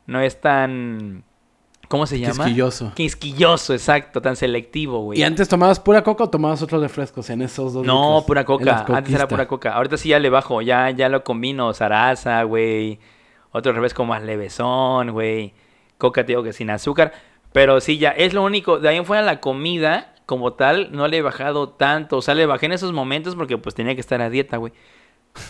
no 0.07 0.19
es 0.19 0.41
tan, 0.41 1.23
¿cómo 1.89 2.07
se 2.07 2.19
llama? 2.19 2.45
Quisquilloso. 2.45 2.91
Quisquilloso, 2.95 3.73
exacto, 3.73 4.19
tan 4.19 4.35
selectivo, 4.35 5.01
güey. 5.01 5.19
¿Y 5.19 5.23
antes 5.23 5.47
tomabas 5.47 5.79
pura 5.79 6.01
coca 6.03 6.23
o 6.23 6.29
tomabas 6.31 6.63
otros 6.63 6.81
refrescos 6.81 7.29
en 7.29 7.43
esos 7.43 7.73
dos 7.73 7.85
No, 7.85 8.05
litros? 8.15 8.23
pura 8.25 8.45
coca. 8.45 8.85
Antes 8.87 9.13
era 9.13 9.27
pura 9.27 9.47
coca. 9.47 9.73
Ahorita 9.73 9.95
sí 9.97 10.09
ya 10.09 10.17
le 10.17 10.31
bajo. 10.31 10.63
Ya, 10.63 10.89
ya 10.89 11.07
lo 11.07 11.23
combino. 11.23 11.71
Zaraza, 11.75 12.41
güey. 12.41 12.99
Otro 13.51 13.73
refresco 13.73 14.05
más 14.05 14.23
levesón, 14.23 15.11
güey. 15.11 15.53
Coca, 15.99 16.25
te 16.25 16.31
digo 16.31 16.41
que 16.41 16.51
sin 16.53 16.71
azúcar. 16.71 17.13
Pero 17.53 17.81
sí, 17.81 17.97
ya 17.97 18.09
es 18.09 18.33
lo 18.33 18.43
único. 18.43 18.79
De 18.79 18.89
ahí 18.89 18.97
en 18.97 19.05
fuera 19.05 19.21
la 19.21 19.39
comida, 19.39 20.13
como 20.25 20.53
tal, 20.53 20.91
no 20.91 21.07
le 21.07 21.17
he 21.17 21.21
bajado 21.21 21.69
tanto. 21.69 22.17
O 22.17 22.21
sea, 22.21 22.35
le 22.35 22.45
bajé 22.45 22.67
en 22.67 22.73
esos 22.73 22.93
momentos 22.93 23.35
porque 23.35 23.57
pues 23.57 23.75
tenía 23.75 23.95
que 23.95 24.01
estar 24.01 24.21
a 24.21 24.29
dieta, 24.29 24.57
güey. 24.57 24.73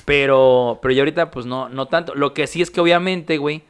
Pero, 0.05 0.79
pero 0.81 0.93
ya 0.93 1.01
ahorita 1.01 1.31
pues 1.31 1.45
no, 1.45 1.69
no 1.69 1.87
tanto. 1.87 2.15
Lo 2.15 2.33
que 2.33 2.47
sí 2.47 2.61
es 2.61 2.71
que 2.71 2.81
obviamente, 2.81 3.37
güey. 3.37 3.63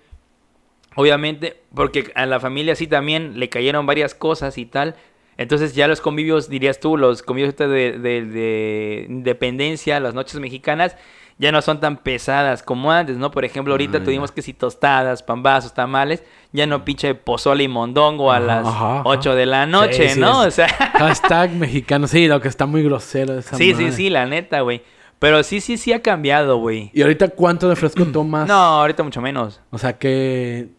Obviamente, 0.96 1.62
porque 1.74 2.12
a 2.16 2.26
la 2.26 2.40
familia 2.42 2.76
sí 2.76 2.86
también 2.86 3.40
le 3.40 3.50
cayeron 3.50 3.86
varias 3.86 4.14
cosas 4.14 4.58
y 4.58 4.66
tal. 4.66 4.96
Entonces 5.38 5.74
ya 5.74 5.88
los 5.88 6.02
convivios, 6.02 6.50
dirías 6.50 6.80
tú, 6.80 6.98
los 6.98 7.24
convivios 7.24 7.56
de, 7.56 7.68
de 7.68 9.06
independencia, 9.08 10.00
las 10.02 10.14
noches 10.14 10.40
mexicanas, 10.40 10.98
ya 11.42 11.52
no 11.52 11.62
son 11.64 11.80
tan 11.80 11.98
pesadas 11.98 12.62
como 12.64 12.92
antes, 12.92 13.18
¿no? 13.18 13.32
Por 13.32 13.44
ejemplo, 13.44 13.74
ahorita 13.74 13.98
Ah, 13.98 14.04
tuvimos 14.04 14.32
que 14.32 14.42
si 14.44 14.54
tostadas, 14.54 15.24
pambazos, 15.24 15.74
tamales, 15.74 16.24
ya 16.54 16.68
no 16.68 16.86
pinche 16.86 17.16
pozole 17.16 17.64
y 17.64 17.68
mondongo 17.68 18.32
a 18.32 18.38
Ajá, 18.38 18.46
las 18.46 18.68
ajá, 18.68 19.00
ajá. 19.00 19.02
8 19.06 19.36
de 19.36 19.46
la 19.48 19.66
noche, 19.66 20.10
Sí, 20.10 20.20
¿no? 20.20 20.42
O 20.42 20.52
sea, 20.52 20.68
Hashtag 20.94 21.52
mexicano. 21.54 22.08
Sí, 22.08 22.28
lo 22.28 22.40
que 22.40 22.48
está 22.48 22.66
muy 22.68 22.84
grosero 22.84 23.38
esa 23.40 23.58
sí, 23.58 23.74
madre. 23.74 23.90
sí, 23.90 23.98
sí, 23.98 24.10
la 24.12 24.26
neta, 24.28 24.62
güey. 24.62 24.84
Pero 25.20 25.44
sí, 25.44 25.62
sí, 25.62 25.78
sí 25.78 25.92
ha 25.94 26.02
cambiado, 26.02 26.58
güey. 26.58 26.90
¿Y 26.94 27.02
ahorita 27.02 27.30
cuánto 27.30 27.68
refresco 27.70 28.06
tomas? 28.14 28.48
No, 28.48 28.54
ahorita 28.54 29.02
mucho 29.04 29.20
menos. 29.22 29.60
O 29.72 29.78
sea 29.80 29.98
que 29.98 30.70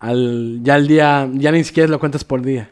al, 0.00 0.60
ya 0.62 0.74
al 0.74 0.86
día, 0.88 1.28
ya 1.34 1.50
ni 1.52 1.62
siquiera 1.62 1.88
lo 1.90 1.98
cuentas 1.98 2.24
por 2.24 2.40
día. 2.42 2.70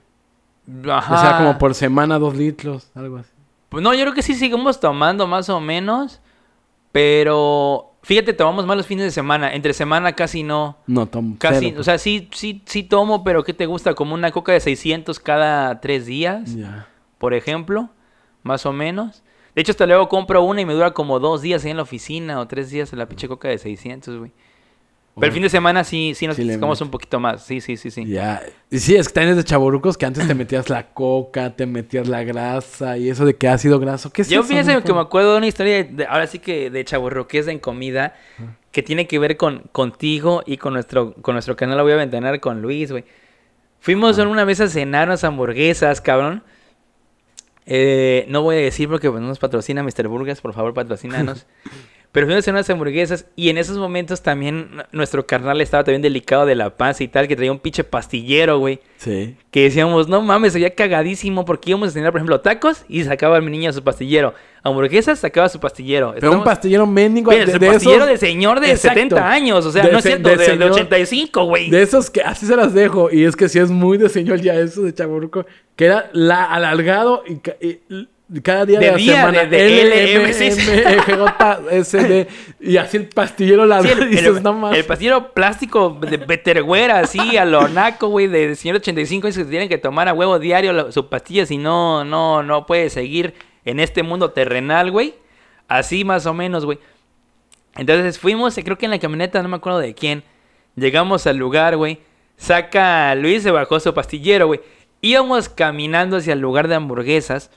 Ajá. 0.91 1.15
O 1.15 1.19
sea, 1.21 1.37
como 1.37 1.59
por 1.59 1.75
semana, 1.75 2.19
dos 2.19 2.35
litros, 2.37 2.91
algo 2.95 3.19
así. 3.19 3.29
Pues 3.69 3.83
no, 3.83 3.93
yo 3.93 4.01
creo 4.03 4.15
que 4.15 4.23
sí 4.23 4.35
seguimos 4.35 4.81
tomando 4.81 5.27
más 5.27 5.49
o 5.51 5.61
menos. 5.61 6.21
Pero 6.95 7.97
fíjate, 8.05 8.35
tomamos 8.35 8.67
más 8.67 8.77
los 8.77 8.87
fines 8.87 9.05
de 9.05 9.11
semana. 9.11 9.53
Entre 9.53 9.73
semana 9.73 10.13
casi 10.13 10.45
no. 10.45 10.79
No, 10.87 11.07
tomo. 11.07 11.35
Casi, 11.41 11.59
cero, 11.59 11.71
pues. 11.75 11.81
o 11.81 11.83
sea, 11.83 11.99
sí, 11.99 12.29
sí, 12.31 12.63
sí 12.67 12.85
tomo, 12.85 13.25
pero 13.25 13.43
¿qué 13.43 13.53
te 13.53 13.67
gusta? 13.67 13.95
Como 13.95 14.15
una 14.15 14.31
coca 14.31 14.53
de 14.53 14.61
600 14.61 15.19
cada 15.19 15.81
tres 15.81 16.07
días, 16.07 16.55
por 17.19 17.35
ejemplo, 17.35 17.91
más 18.45 18.65
o 18.65 18.73
menos. 18.73 19.25
De 19.57 19.63
hecho, 19.63 19.73
hasta 19.73 19.87
luego 19.87 20.09
compro 20.09 20.45
una 20.45 20.61
y 20.61 20.67
me 20.67 20.73
dura 20.73 20.93
como 20.93 21.19
dos 21.19 21.43
días 21.43 21.65
ahí 21.65 21.73
en 21.73 21.79
la 21.79 21.83
oficina 21.83 22.39
o 22.39 22.47
tres 22.47 22.71
días 22.71 22.93
en 22.93 23.01
la 23.01 23.09
pinche 23.09 23.27
coca 23.27 23.49
de 23.49 23.59
600, 23.59 24.17
güey. 24.17 24.31
Pero 25.15 25.27
el 25.27 25.33
fin 25.33 25.43
de 25.43 25.49
semana 25.49 25.85
sí, 25.85 26.13
sí 26.17 26.27
nos 26.27 26.37
Sí 26.37 26.43
un 26.83 26.91
poquito 26.91 27.21
más. 27.21 27.45
Sí, 27.45 27.61
sí, 27.61 27.77
sí, 27.77 27.91
sí. 27.91 28.05
Ya. 28.07 28.43
Y 28.69 28.79
sí, 28.79 28.97
es 28.97 29.07
que 29.09 29.15
también 29.15 29.37
de 29.37 29.45
chaborucos 29.45 29.97
que 29.97 30.07
antes 30.07 30.27
te 30.27 30.35
metías 30.35 30.69
la 30.69 30.89
coca, 30.93 31.55
te 31.55 31.67
metías 31.67 32.09
la 32.09 32.25
grasa 32.25 32.99
y 32.99 33.09
eso 33.09 33.25
de 33.25 33.37
que 33.37 33.47
ácido 33.49 33.79
graso. 33.79 34.13
¿Qué 34.13 34.23
es 34.23 34.29
Yo 34.29 34.41
eso? 34.41 34.49
pienso 34.49 34.73
No 34.73 34.83
que 34.83 34.93
me 34.93 35.01
acuerdo 35.01 35.33
de 35.33 35.39
una 35.39 35.47
historia, 35.47 35.85
de- 35.85 36.07
ahora 36.07 36.27
sí 36.27 36.41
que 36.41 36.69
de 36.69 36.85
chaburroqués 36.85 37.47
en 37.47 37.61
comida, 37.61 38.15
que 38.73 38.83
tiene 38.83 39.07
que 39.07 39.21
ver 39.21 39.37
con 39.37 39.61
contigo 39.71 40.43
y 40.47 40.57
con 40.57 40.73
nuestro, 40.73 41.15
con 41.15 41.35
nuestro 41.37 41.55
canal 41.55 41.77
La 41.77 41.85
Voy 41.85 41.93
a 41.93 41.97
Ventanar 41.97 42.41
con 42.41 42.61
Luis, 42.61 42.91
güey. 42.91 43.05
Fuimos 43.79 44.19
una 44.19 44.45
vez 44.45 44.61
a 44.61 44.69
cenar 44.69 45.07
unas 45.07 45.23
hamburguesas, 45.23 46.01
cabrón. 46.01 46.43
Eh, 47.67 48.27
no 48.29 48.43
voy 48.43 48.57
a 48.57 48.61
decir 48.61 48.89
porque 48.89 49.09
pues, 49.11 49.23
no 49.23 49.29
nos 49.29 49.39
patrocina 49.39 49.83
Mr. 49.83 50.09
Burgers, 50.09 50.41
por 50.41 50.53
favor, 50.55 50.75
patrocínanos. 50.75 51.47
Pero 52.15 52.29
fuimos 52.29 52.39
a 52.39 52.43
cenar 52.45 52.59
unas 52.61 52.71
hamburguesas 52.71 53.27
y 53.35 53.49
en 53.49 53.59
esos 53.59 53.77
momentos 53.77 54.23
también 54.23 54.69
nuestro 54.93 55.27
carnal 55.27 55.61
estaba 55.61 55.83
también 55.83 56.01
delicado 56.01 56.47
de 56.47 56.55
la 56.55 56.71
panza 56.77 57.03
y 57.03 57.09
tal, 57.09 57.27
que 57.27 57.35
traía 57.35 57.51
un 57.51 57.59
pinche 57.59 57.83
pastillero, 57.83 58.59
güey. 58.61 58.79
Sí. 58.99 59.35
Que 59.51 59.65
decíamos, 59.65 60.07
no 60.09 60.23
mames, 60.23 60.53
se 60.53 60.61
veía 60.61 60.77
cagadísimo 60.77 61.45
porque 61.45 61.71
íbamos 61.71 61.91
a 61.91 61.93
tener, 61.95 62.13
por 62.13 62.21
ejemplo, 62.21 62.41
tacos 62.41 62.85
y 62.89 63.03
sacaba 63.03 63.41
mi 63.41 63.51
niño 63.51 63.73
su 63.73 63.83
pastillero. 63.83 64.33
Hamburguesas 64.63 65.19
sacaba 65.19 65.49
su 65.49 65.59
pastillero. 65.59 66.15
Pero 66.21 66.31
un 66.33 66.45
pastillero 66.45 66.87
mendigo 66.87 67.33
de, 67.33 67.47
de 67.47 67.59
pastillero 67.67 68.05
esos, 68.05 68.09
de 68.09 68.17
señor 68.17 68.61
de 68.61 68.71
Exacto. 68.71 68.95
70 69.01 69.31
años, 69.31 69.67
o 69.67 69.73
sea, 69.73 69.85
De 69.85 69.91
no 69.91 69.99
es 69.99 70.05
cierto, 70.05 70.29
de 70.29 70.37
de, 70.37 70.43
de 70.45 70.51
señor- 70.53 70.71
85, 70.71 71.45
güey. 71.47 71.69
De 71.69 71.83
esos 71.83 72.11
que 72.11 72.23
así 72.23 72.47
se 72.47 72.55
las 72.55 72.73
dejo. 72.73 73.11
Y 73.11 73.25
es 73.25 73.35
que 73.35 73.49
sí 73.49 73.59
es 73.59 73.71
muy 73.71 73.99
de 73.99 74.09
señor 74.09 74.41
ya 74.41 74.55
eso 74.55 74.83
de 74.83 74.95
chaboruco. 74.95 75.47
Que 75.75 75.87
era 75.87 76.09
la, 76.13 76.45
alargado 76.45 77.25
y, 77.27 77.33
y- 77.67 78.09
cada 78.43 78.65
día 78.65 78.79
de, 78.81 78.87
De 78.87 78.91
la 78.93 78.97
día, 78.99 79.17
semana. 79.17 79.41
de- 79.45 79.47
de 79.49 79.81
L, 79.83 80.15
M, 80.15 80.25
LM, 80.25 80.33
sí, 80.35 80.51
sí. 80.53 80.71
M, 80.71 80.99
G, 81.03 81.17
J, 81.19 81.61
S, 81.73 81.99
D. 81.99 82.27
Y 82.61 82.77
así 82.79 82.97
el 82.97 83.09
pastillero 83.09 83.67
la 83.67 83.83
Sí, 83.83 83.89
el, 83.89 84.09
dices, 84.11 84.37
el- 84.39 84.43
no 84.43 84.53
más. 84.55 84.77
el 84.77 84.85
pastillero 84.85 85.33
plástico 85.33 85.99
de 86.01 86.17
Betterware, 86.17 86.91
así, 86.93 87.37
a 87.37 87.45
lo 87.45 87.69
naco, 87.69 88.09
güey, 88.09 88.27
de 88.27 88.55
señor 88.57 88.77
85 88.79 89.27
dice 89.27 89.45
que 89.45 89.51
tienen 89.51 89.69
que 89.69 89.79
tomar 89.79 90.09
a 90.09 90.15
huevo 90.15 90.39
diario 90.39 90.73
la- 90.73 90.91
su 90.93 91.09
pastilla 91.09 91.45
si 91.47 91.59
no, 91.59 92.05
no, 92.05 92.43
no 92.43 92.65
puede 92.67 92.89
seguir 92.91 93.35
en 93.65 93.79
este 93.81 94.03
mundo 94.03 94.31
terrenal, 94.31 94.91
güey. 94.91 95.15
Así 95.69 96.05
más 96.05 96.27
o 96.27 96.35
menos, 96.35 96.65
güey. 96.65 96.79
Entonces 97.77 98.19
fuimos, 98.19 98.55
creo 98.55 98.79
que 98.79 98.85
en 98.87 98.91
la 98.93 98.99
camioneta, 98.99 99.43
no 99.43 99.49
me 99.49 99.57
acuerdo 99.57 99.79
de 99.81 99.95
quién. 99.95 100.23
Llegamos 100.77 101.27
al 101.27 101.37
lugar, 101.37 101.77
güey. 101.77 101.99
Saca 102.37 103.15
Luis, 103.15 103.43
se 103.43 103.51
bajó 103.51 103.79
su 103.81 103.93
pastillero, 103.95 104.47
güey. 104.47 104.61
Íbamos 105.01 105.49
caminando 105.49 106.17
hacia 106.17 106.33
el 106.33 106.41
lugar 106.41 106.69
de 106.69 106.75
hamburguesas. 106.77 107.51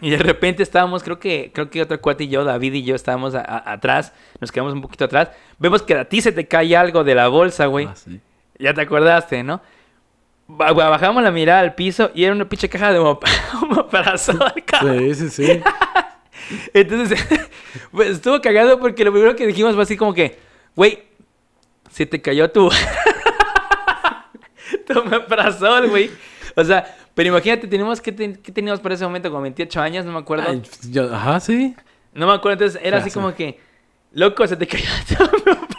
Y 0.00 0.10
de 0.10 0.16
repente 0.18 0.62
estábamos, 0.62 1.02
creo 1.02 1.18
que, 1.18 1.50
creo 1.52 1.68
que 1.70 1.82
otro 1.82 2.00
cuate 2.00 2.24
y 2.24 2.28
yo, 2.28 2.44
David 2.44 2.72
y 2.74 2.82
yo, 2.84 2.94
estábamos 2.94 3.34
a- 3.34 3.40
a- 3.40 3.72
atrás. 3.72 4.12
Nos 4.40 4.50
quedamos 4.50 4.72
un 4.72 4.80
poquito 4.82 5.04
atrás. 5.04 5.28
Vemos 5.58 5.82
que 5.82 5.94
a 5.94 6.04
ti 6.06 6.20
se 6.22 6.32
te 6.32 6.46
cae 6.48 6.74
algo 6.76 7.04
de 7.04 7.14
la 7.14 7.28
bolsa, 7.28 7.66
güey. 7.66 7.86
Ah, 7.86 7.94
sí. 7.96 8.20
Ya 8.58 8.72
te 8.74 8.80
acordaste, 8.80 9.42
¿no? 9.42 9.60
Ba- 10.46 10.72
ba- 10.72 10.88
Bajamos 10.88 11.22
la 11.22 11.30
mirada 11.30 11.60
al 11.60 11.74
piso 11.74 12.10
y 12.14 12.24
era 12.24 12.34
una 12.34 12.48
pinche 12.48 12.68
caja 12.68 12.92
de 12.92 12.98
mop- 12.98 13.24
omeprazol, 13.62 14.52
cabrón. 14.66 15.14
Sí, 15.14 15.14
sí, 15.14 15.28
sí. 15.30 15.60
Entonces, 16.74 17.24
pues 17.92 18.08
estuvo 18.10 18.40
cagado 18.40 18.80
porque 18.80 19.04
lo 19.04 19.12
primero 19.12 19.36
que 19.36 19.46
dijimos 19.46 19.74
fue 19.74 19.82
así 19.84 19.96
como 19.96 20.12
que, 20.14 20.38
güey, 20.74 21.04
se 21.90 22.06
te 22.06 22.20
cayó 22.22 22.50
tu. 22.50 22.70
tu 24.86 24.98
omeprazol, 24.98 25.88
güey. 25.88 26.10
O 26.56 26.64
sea, 26.64 26.96
pero 27.20 27.28
imagínate, 27.36 27.66
tenemos 27.66 28.00
que, 28.00 28.14
que 28.14 28.50
teníamos 28.50 28.80
para 28.80 28.94
ese 28.94 29.04
momento 29.04 29.28
como 29.28 29.42
28 29.42 29.78
años, 29.78 30.06
no 30.06 30.12
me 30.12 30.20
acuerdo. 30.20 30.44
Ay, 30.48 30.62
yo- 30.90 31.14
ajá, 31.14 31.38
sí. 31.38 31.74
No 32.14 32.26
me 32.26 32.32
acuerdo, 32.32 32.64
entonces 32.64 32.80
era 32.82 32.96
así 32.96 33.08
Ya 33.08 33.10
sé. 33.10 33.20
como 33.20 33.34
que, 33.34 33.60
loco, 34.12 34.46
se 34.46 34.56
te 34.56 34.66
cayó. 34.66 34.86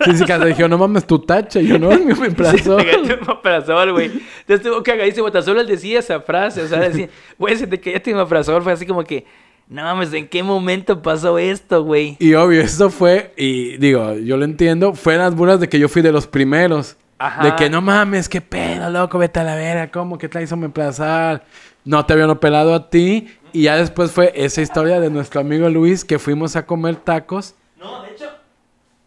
Sí, 0.06 0.18
sí, 0.18 0.22
hasta 0.24 0.46
dijeron, 0.46 0.70
no 0.70 0.78
mames, 0.78 1.08
tu 1.08 1.18
tacha. 1.18 1.60
Y 1.60 1.66
yo, 1.68 1.80
no, 1.80 1.90
mi 1.98 2.12
omeprazol. 2.14 2.78
te 2.86 2.92
cayó 2.92 3.18
tu 3.20 3.32
omeprazol, 3.32 3.92
güey. 3.92 4.06
Entonces 4.06 4.28
estuvo 4.48 4.84
cagadísimo, 4.84 5.32
tan 5.32 5.42
solo 5.42 5.62
él 5.62 5.68
decía 5.68 5.98
esa 5.98 6.22
frase, 6.22 6.62
o 6.62 6.68
sea, 6.68 6.78
decía, 6.80 7.10
güey, 7.40 7.56
se 7.58 7.66
te 7.66 7.80
cayó 7.80 8.00
tu 8.00 8.12
omeprazol. 8.12 8.62
Fue 8.62 8.74
así 8.74 8.86
como 8.86 9.04
que, 9.04 9.26
no 9.68 9.82
mames, 9.82 10.14
¿en 10.14 10.28
qué 10.28 10.44
momento 10.44 11.02
pasó 11.02 11.40
esto, 11.40 11.84
güey? 11.84 12.18
Y 12.20 12.36
obvio, 12.36 12.62
eso 12.62 12.92
fue, 12.92 13.34
y 13.36 13.78
digo, 13.78 14.14
yo 14.16 14.38
lo 14.38 14.46
entiendo, 14.46 14.94
fue 14.94 15.18
las 15.18 15.34
buenas 15.34 15.60
de 15.60 15.68
que 15.70 15.80
yo 15.80 15.90
fui 15.90 16.04
de 16.04 16.12
los 16.12 16.28
primeros. 16.28 16.98
Ajá. 17.22 17.44
De 17.44 17.56
que 17.56 17.70
no 17.70 17.82
mames, 17.82 18.28
qué 18.28 18.42
pedo, 18.42 18.90
loco, 18.90 19.20
vete 19.20 19.40
a 19.40 19.44
la 19.44 19.56
vera, 19.56 19.92
¿cómo 19.92 20.18
que 20.18 20.28
traes 20.28 20.52
omeprazol? 20.52 21.44
No 21.86 22.04
te 22.04 22.14
habían 22.14 22.36
pelado 22.40 22.74
a 22.74 22.90
ti. 22.90 23.28
Y 23.54 23.64
ya 23.64 23.76
después 23.76 24.12
fue 24.12 24.32
esa 24.34 24.62
historia 24.62 25.00
de 25.00 25.12
nuestro 25.12 25.42
amigo 25.42 25.70
Luis 25.70 26.04
que 26.04 26.18
fuimos 26.18 26.56
a 26.56 26.66
comer 26.66 26.96
tacos. 26.96 27.54
No, 27.78 28.02
de 28.02 28.12
hecho, 28.12 28.26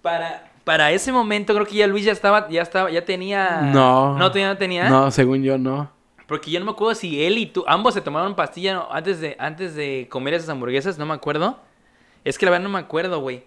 para, 0.00 0.48
para 0.62 0.92
ese 0.92 1.10
momento 1.10 1.54
creo 1.54 1.66
que 1.66 1.74
ya 1.74 1.88
Luis 1.88 2.04
ya 2.04 2.12
estaba, 2.12 2.48
ya 2.48 2.62
estaba, 2.62 2.88
ya 2.88 3.04
tenía. 3.04 3.62
No. 3.62 4.16
No, 4.16 4.28
todavía 4.28 4.48
no 4.48 4.58
tenía. 4.58 4.88
No, 4.88 5.10
según 5.10 5.42
yo 5.42 5.58
no. 5.58 5.90
Porque 6.28 6.52
yo 6.52 6.60
no 6.60 6.66
me 6.66 6.72
acuerdo 6.72 6.94
si 6.94 7.24
él 7.24 7.36
y 7.36 7.46
tú, 7.46 7.64
ambos 7.66 7.94
se 7.94 8.00
tomaron 8.00 8.36
pastilla 8.36 8.86
antes 8.92 9.20
de, 9.20 9.34
antes 9.40 9.74
de 9.74 10.06
comer 10.08 10.34
esas 10.34 10.48
hamburguesas, 10.48 10.98
no 10.98 11.06
me 11.06 11.14
acuerdo. 11.14 11.58
Es 12.22 12.38
que 12.38 12.46
la 12.46 12.52
verdad 12.52 12.64
no 12.64 12.70
me 12.70 12.78
acuerdo, 12.78 13.20
güey. 13.20 13.44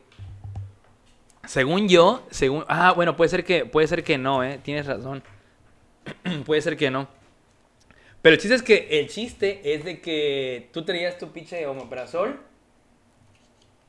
Según 1.47 1.87
yo, 1.87 2.25
según. 2.29 2.63
Ah, 2.67 2.93
bueno, 2.95 3.15
puede 3.15 3.29
ser 3.29 3.43
que, 3.43 3.65
puede 3.65 3.87
ser 3.87 4.03
que 4.03 4.17
no, 4.17 4.43
eh. 4.43 4.59
Tienes 4.61 4.85
razón. 4.85 5.23
puede 6.45 6.61
ser 6.61 6.77
que 6.77 6.91
no. 6.91 7.07
Pero 8.21 8.35
el 8.35 8.41
chiste 8.41 8.55
es 8.55 8.63
que 8.63 8.99
el 8.99 9.07
chiste 9.07 9.73
es 9.73 9.85
de 9.85 10.01
que 10.01 10.69
tú 10.73 10.83
traías 10.83 11.17
tu 11.17 11.31
pinche 11.31 11.65
omeprazol 11.65 12.39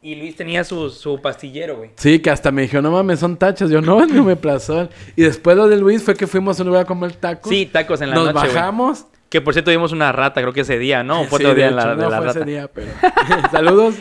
y 0.01 0.15
Luis 0.15 0.37
tenía 0.37 0.63
su, 0.63 0.91
su 0.91 1.21
pastillero, 1.21 1.79
güey. 1.79 1.91
Sí, 1.97 2.21
que 2.21 2.31
hasta 2.31 2.53
me 2.53 2.63
dijo, 2.63 2.81
no 2.81 2.93
mames, 2.93 3.19
son 3.19 3.37
tachas. 3.37 3.69
Yo, 3.69 3.81
no, 3.81 4.01
es 4.01 4.09
mi 4.09 4.19
omeprazol. 4.19 4.91
Y 5.17 5.23
después 5.23 5.57
lo 5.57 5.69
de 5.69 5.77
Luis 5.77 6.05
fue 6.05 6.15
que 6.15 6.29
fuimos 6.29 6.59
a 6.59 6.63
un 6.63 6.69
lugar 6.69 6.83
a 6.83 6.87
comer 6.87 7.17
tacos. 7.17 7.51
Sí, 7.51 7.67
tacos 7.67 8.01
en 8.01 8.11
la 8.11 8.15
Nos 8.15 8.33
noche, 8.33 8.47
bajamos. 8.47 9.07
Que 9.29 9.43
por 9.43 9.53
cierto 9.53 9.71
vimos 9.71 9.93
una 9.93 10.11
rata, 10.11 10.41
creo 10.41 10.55
que 10.55 10.63
ese 10.63 10.79
día, 10.79 11.03
¿no? 11.03 11.25
Fue 11.25 11.39
Sí, 11.39 11.45
otro 11.45 11.55
de 11.55 11.67
en 11.67 11.77
la, 11.77 11.95
de 11.95 12.03
no 12.03 12.09
la 12.11 12.17
fue 12.17 12.27
rata. 12.29 12.39
ese 12.41 12.49
día, 12.49 12.71
pero... 12.73 12.87
Saludos. 13.53 13.97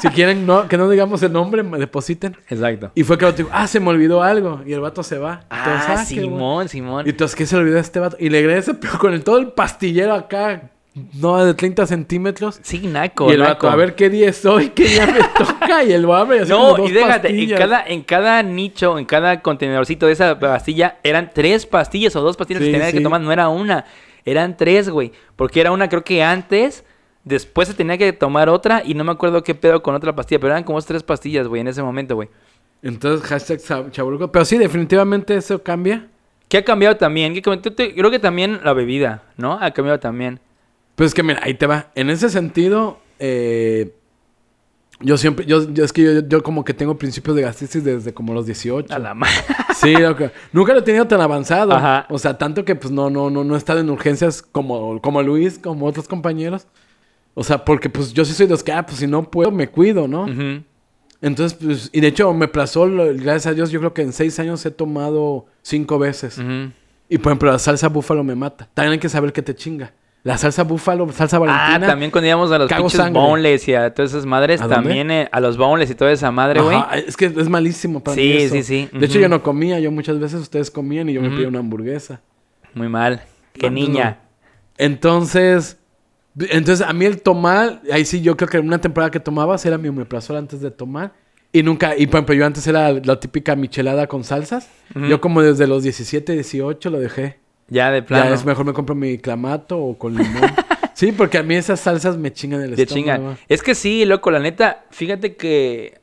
si 0.00 0.08
quieren 0.10 0.46
no, 0.46 0.68
que 0.68 0.76
no 0.76 0.88
digamos 0.88 1.20
el 1.24 1.32
nombre, 1.32 1.62
me 1.64 1.78
depositen. 1.78 2.36
Exacto. 2.48 2.92
Y 2.94 3.02
fue 3.02 3.18
que 3.18 3.24
vato 3.24 3.48
ah, 3.50 3.66
se 3.66 3.80
me 3.80 3.88
olvidó 3.88 4.22
algo. 4.22 4.60
Y 4.64 4.72
el 4.72 4.80
vato 4.80 5.02
se 5.02 5.18
va. 5.18 5.40
Entonces, 5.50 5.50
Ah, 5.88 5.94
bueno. 5.94 6.04
Simón, 6.06 6.68
Simón. 6.68 7.06
Y 7.06 7.10
entonces, 7.10 7.34
¿qué 7.34 7.44
se 7.46 7.56
le 7.56 7.62
olvidó 7.62 7.78
a 7.78 7.80
este 7.80 7.98
vato? 7.98 8.16
Y 8.20 8.28
le 8.28 8.40
regresa, 8.40 8.74
pero 8.80 8.98
con 9.00 9.12
el, 9.14 9.24
todo 9.24 9.38
el 9.38 9.48
pastillero 9.48 10.14
acá, 10.14 10.70
no, 11.14 11.44
de 11.44 11.54
30 11.54 11.86
centímetros. 11.86 12.60
Sí, 12.62 12.86
naco, 12.86 13.30
y 13.30 13.32
el 13.32 13.40
naco. 13.40 13.66
vato, 13.66 13.70
a 13.70 13.76
ver 13.76 13.94
qué 13.96 14.10
día 14.10 14.28
es 14.28 14.44
hoy, 14.44 14.68
qué 14.68 14.84
día 14.84 15.06
me 15.06 15.24
toca. 15.38 15.82
Y 15.82 15.92
el 15.92 16.08
abre 16.08 16.44
y 16.44 16.48
No, 16.48 16.76
dos 16.76 16.88
y 16.88 16.92
déjate, 16.92 17.28
en 17.30 17.34
pastillas. 17.34 17.58
cada, 17.58 17.84
en 17.86 18.02
cada 18.02 18.42
nicho, 18.42 18.96
en 18.98 19.06
cada 19.06 19.40
contenedorcito 19.40 20.06
de 20.06 20.12
esa 20.12 20.38
pastilla, 20.38 20.98
eran 21.02 21.30
tres 21.34 21.66
pastillas 21.66 22.14
o 22.14 22.20
dos 22.20 22.36
pastillas 22.36 22.60
Sí, 22.62 22.68
que 22.68 22.72
tenías 22.74 22.92
que 22.92 23.00
tomar, 23.00 23.20
no 23.22 23.32
era 23.32 23.48
una, 23.48 23.86
eran 24.24 24.56
tres, 24.56 24.88
güey. 24.88 25.12
Porque 25.36 25.60
era 25.60 25.72
una, 25.72 25.88
creo 25.88 26.04
que 26.04 26.22
antes, 26.22 26.84
después 27.24 27.68
se 27.68 27.74
tenía 27.74 27.98
que 27.98 28.12
tomar 28.12 28.48
otra 28.48 28.82
y 28.84 28.94
no 28.94 29.04
me 29.04 29.12
acuerdo 29.12 29.42
qué 29.44 29.54
pedo 29.54 29.82
con 29.82 29.94
otra 29.94 30.14
pastilla, 30.14 30.40
pero 30.40 30.52
eran 30.52 30.64
como 30.64 30.80
tres 30.82 31.02
pastillas, 31.02 31.46
güey, 31.48 31.60
en 31.60 31.68
ese 31.68 31.82
momento, 31.82 32.14
güey. 32.14 32.28
Entonces, 32.82 33.26
hashtag 33.28 33.58
chab- 33.60 33.90
chaburruco. 33.92 34.32
Pero 34.32 34.44
sí, 34.44 34.58
definitivamente 34.58 35.36
eso 35.36 35.62
cambia. 35.62 36.08
¿Qué 36.48 36.58
ha 36.58 36.64
cambiado 36.64 36.96
también? 36.96 37.32
¿Qué 37.32 37.42
cam- 37.42 37.60
tú 37.62 37.70
te- 37.70 37.94
Creo 37.94 38.10
que 38.10 38.18
también 38.18 38.60
la 38.64 38.72
bebida, 38.72 39.22
¿no? 39.36 39.58
Ha 39.60 39.70
cambiado 39.70 40.00
también. 40.00 40.40
Pues 40.96 41.08
es 41.10 41.14
que 41.14 41.22
mira, 41.22 41.40
ahí 41.42 41.54
te 41.54 41.66
va. 41.66 41.86
En 41.94 42.10
ese 42.10 42.28
sentido, 42.28 42.98
eh, 43.18 43.92
yo 45.02 45.16
siempre, 45.16 45.46
yo, 45.46 45.70
yo 45.72 45.84
es 45.84 45.92
que 45.92 46.02
yo, 46.02 46.20
yo 46.28 46.42
como 46.42 46.64
que 46.64 46.74
tengo 46.74 46.96
principios 46.96 47.36
de 47.36 47.42
gastritis 47.42 47.84
desde 47.84 48.14
como 48.14 48.32
los 48.34 48.46
18. 48.46 48.94
A 48.94 48.98
la 48.98 49.14
madre. 49.14 49.34
Sí. 49.74 49.94
Nunca 50.52 50.74
lo 50.74 50.78
he 50.78 50.82
tenido 50.82 51.06
tan 51.08 51.20
avanzado. 51.20 51.72
Ajá. 51.72 52.06
O 52.08 52.18
sea, 52.18 52.38
tanto 52.38 52.64
que 52.64 52.76
pues 52.76 52.92
no, 52.92 53.10
no, 53.10 53.30
no, 53.30 53.42
no 53.42 53.54
he 53.56 53.58
estado 53.58 53.80
en 53.80 53.90
urgencias 53.90 54.40
como, 54.40 55.00
como 55.00 55.22
Luis, 55.22 55.58
como 55.58 55.86
otros 55.86 56.06
compañeros. 56.06 56.68
O 57.34 57.42
sea, 57.42 57.64
porque 57.64 57.88
pues 57.88 58.12
yo 58.12 58.24
sí 58.24 58.32
soy 58.32 58.46
de 58.46 58.52
los 58.52 58.62
que, 58.62 58.70
ah, 58.70 58.84
pues 58.86 58.98
si 58.98 59.06
no 59.06 59.28
puedo, 59.28 59.50
me 59.50 59.68
cuido, 59.68 60.06
¿no? 60.06 60.26
Entonces, 61.20 61.58
pues, 61.60 61.90
y 61.92 62.00
de 62.00 62.08
hecho, 62.08 62.32
me 62.34 62.48
plazó, 62.48 62.88
gracias 62.88 63.46
a 63.46 63.54
Dios, 63.54 63.70
yo 63.70 63.80
creo 63.80 63.94
que 63.94 64.02
en 64.02 64.12
seis 64.12 64.38
años 64.38 64.64
he 64.66 64.70
tomado 64.70 65.46
cinco 65.62 65.98
veces. 65.98 66.38
Y 67.08 67.18
por 67.18 67.32
ejemplo, 67.32 67.50
la 67.50 67.58
salsa 67.58 67.88
búfalo 67.88 68.22
me 68.22 68.34
mata. 68.34 68.68
También 68.74 68.92
hay 68.92 68.98
que 68.98 69.08
saber 69.08 69.32
que 69.32 69.42
te 69.42 69.54
chinga. 69.54 69.92
La 70.24 70.38
salsa 70.38 70.62
búfalo, 70.62 71.10
salsa 71.10 71.36
Ah, 71.38 71.40
valentina. 71.40 71.86
también 71.88 72.10
cuando 72.12 72.28
íbamos 72.28 72.52
a 72.52 72.58
los 72.58 72.72
pinches 72.72 72.92
sangre. 72.92 73.20
boneless 73.20 73.66
y 73.66 73.74
a 73.74 73.92
todas 73.92 74.12
esas 74.12 74.24
madres, 74.24 74.60
también 74.60 75.10
eh, 75.10 75.28
a 75.32 75.40
los 75.40 75.56
boneless 75.56 75.90
y 75.90 75.94
toda 75.96 76.12
esa 76.12 76.30
madre, 76.30 76.60
güey. 76.60 76.78
Es 77.08 77.16
que 77.16 77.26
es 77.26 77.48
malísimo 77.48 77.98
para 78.04 78.14
Sí, 78.14 78.20
mí 78.20 78.42
eso. 78.42 78.54
sí, 78.54 78.62
sí. 78.62 78.88
De 78.92 79.06
hecho, 79.06 79.18
yo 79.18 79.28
no 79.28 79.42
comía. 79.42 79.80
Yo 79.80 79.90
muchas 79.90 80.20
veces 80.20 80.40
ustedes 80.40 80.70
comían 80.70 81.08
y 81.08 81.14
yo 81.14 81.22
me 81.22 81.30
pedía 81.30 81.48
una 81.48 81.58
hamburguesa. 81.58 82.20
Muy 82.74 82.88
mal. 82.88 83.22
Qué 83.52 83.68
No, 83.68 83.74
niña. 83.74 84.20
Entonces, 84.78 85.78
entonces 86.38 86.86
a 86.86 86.92
mí 86.92 87.04
el 87.04 87.20
tomar, 87.20 87.82
ahí 87.92 88.04
sí 88.04 88.20
yo 88.22 88.36
creo 88.36 88.48
que 88.48 88.58
en 88.58 88.66
una 88.66 88.80
temporada 88.80 89.10
que 89.10 89.20
tomabas 89.20 89.64
era 89.66 89.76
mi 89.78 89.88
omeprazol 89.88 90.36
antes 90.36 90.60
de 90.60 90.70
tomar. 90.70 91.12
Y 91.52 91.62
nunca, 91.62 91.96
y 91.96 92.06
por 92.06 92.16
ejemplo, 92.18 92.34
yo 92.34 92.46
antes 92.46 92.66
era 92.66 92.92
la 92.92 93.20
típica 93.20 93.54
michelada 93.56 94.06
con 94.06 94.24
salsas. 94.24 94.68
Yo 94.94 95.20
como 95.20 95.42
desde 95.42 95.66
los 95.66 95.82
17, 95.82 96.32
18 96.32 96.90
lo 96.90 96.98
dejé. 96.98 97.40
Ya 97.72 97.90
de 97.90 98.02
plano. 98.02 98.28
Ya 98.28 98.34
es 98.34 98.44
mejor 98.44 98.66
me 98.66 98.72
compro 98.72 98.94
mi 98.94 99.18
clamato 99.18 99.78
o 99.78 99.96
con 99.98 100.14
limón. 100.14 100.50
sí, 100.94 101.12
porque 101.12 101.38
a 101.38 101.42
mí 101.42 101.54
esas 101.54 101.80
salsas 101.80 102.16
me 102.18 102.32
chingan 102.32 102.60
el 102.62 102.74
Te 102.74 102.82
estómago. 102.82 103.04
chingan. 103.18 103.38
Es 103.48 103.62
que 103.62 103.74
sí, 103.74 104.04
loco, 104.04 104.30
la 104.30 104.40
neta, 104.40 104.84
fíjate 104.90 105.36
que 105.36 106.00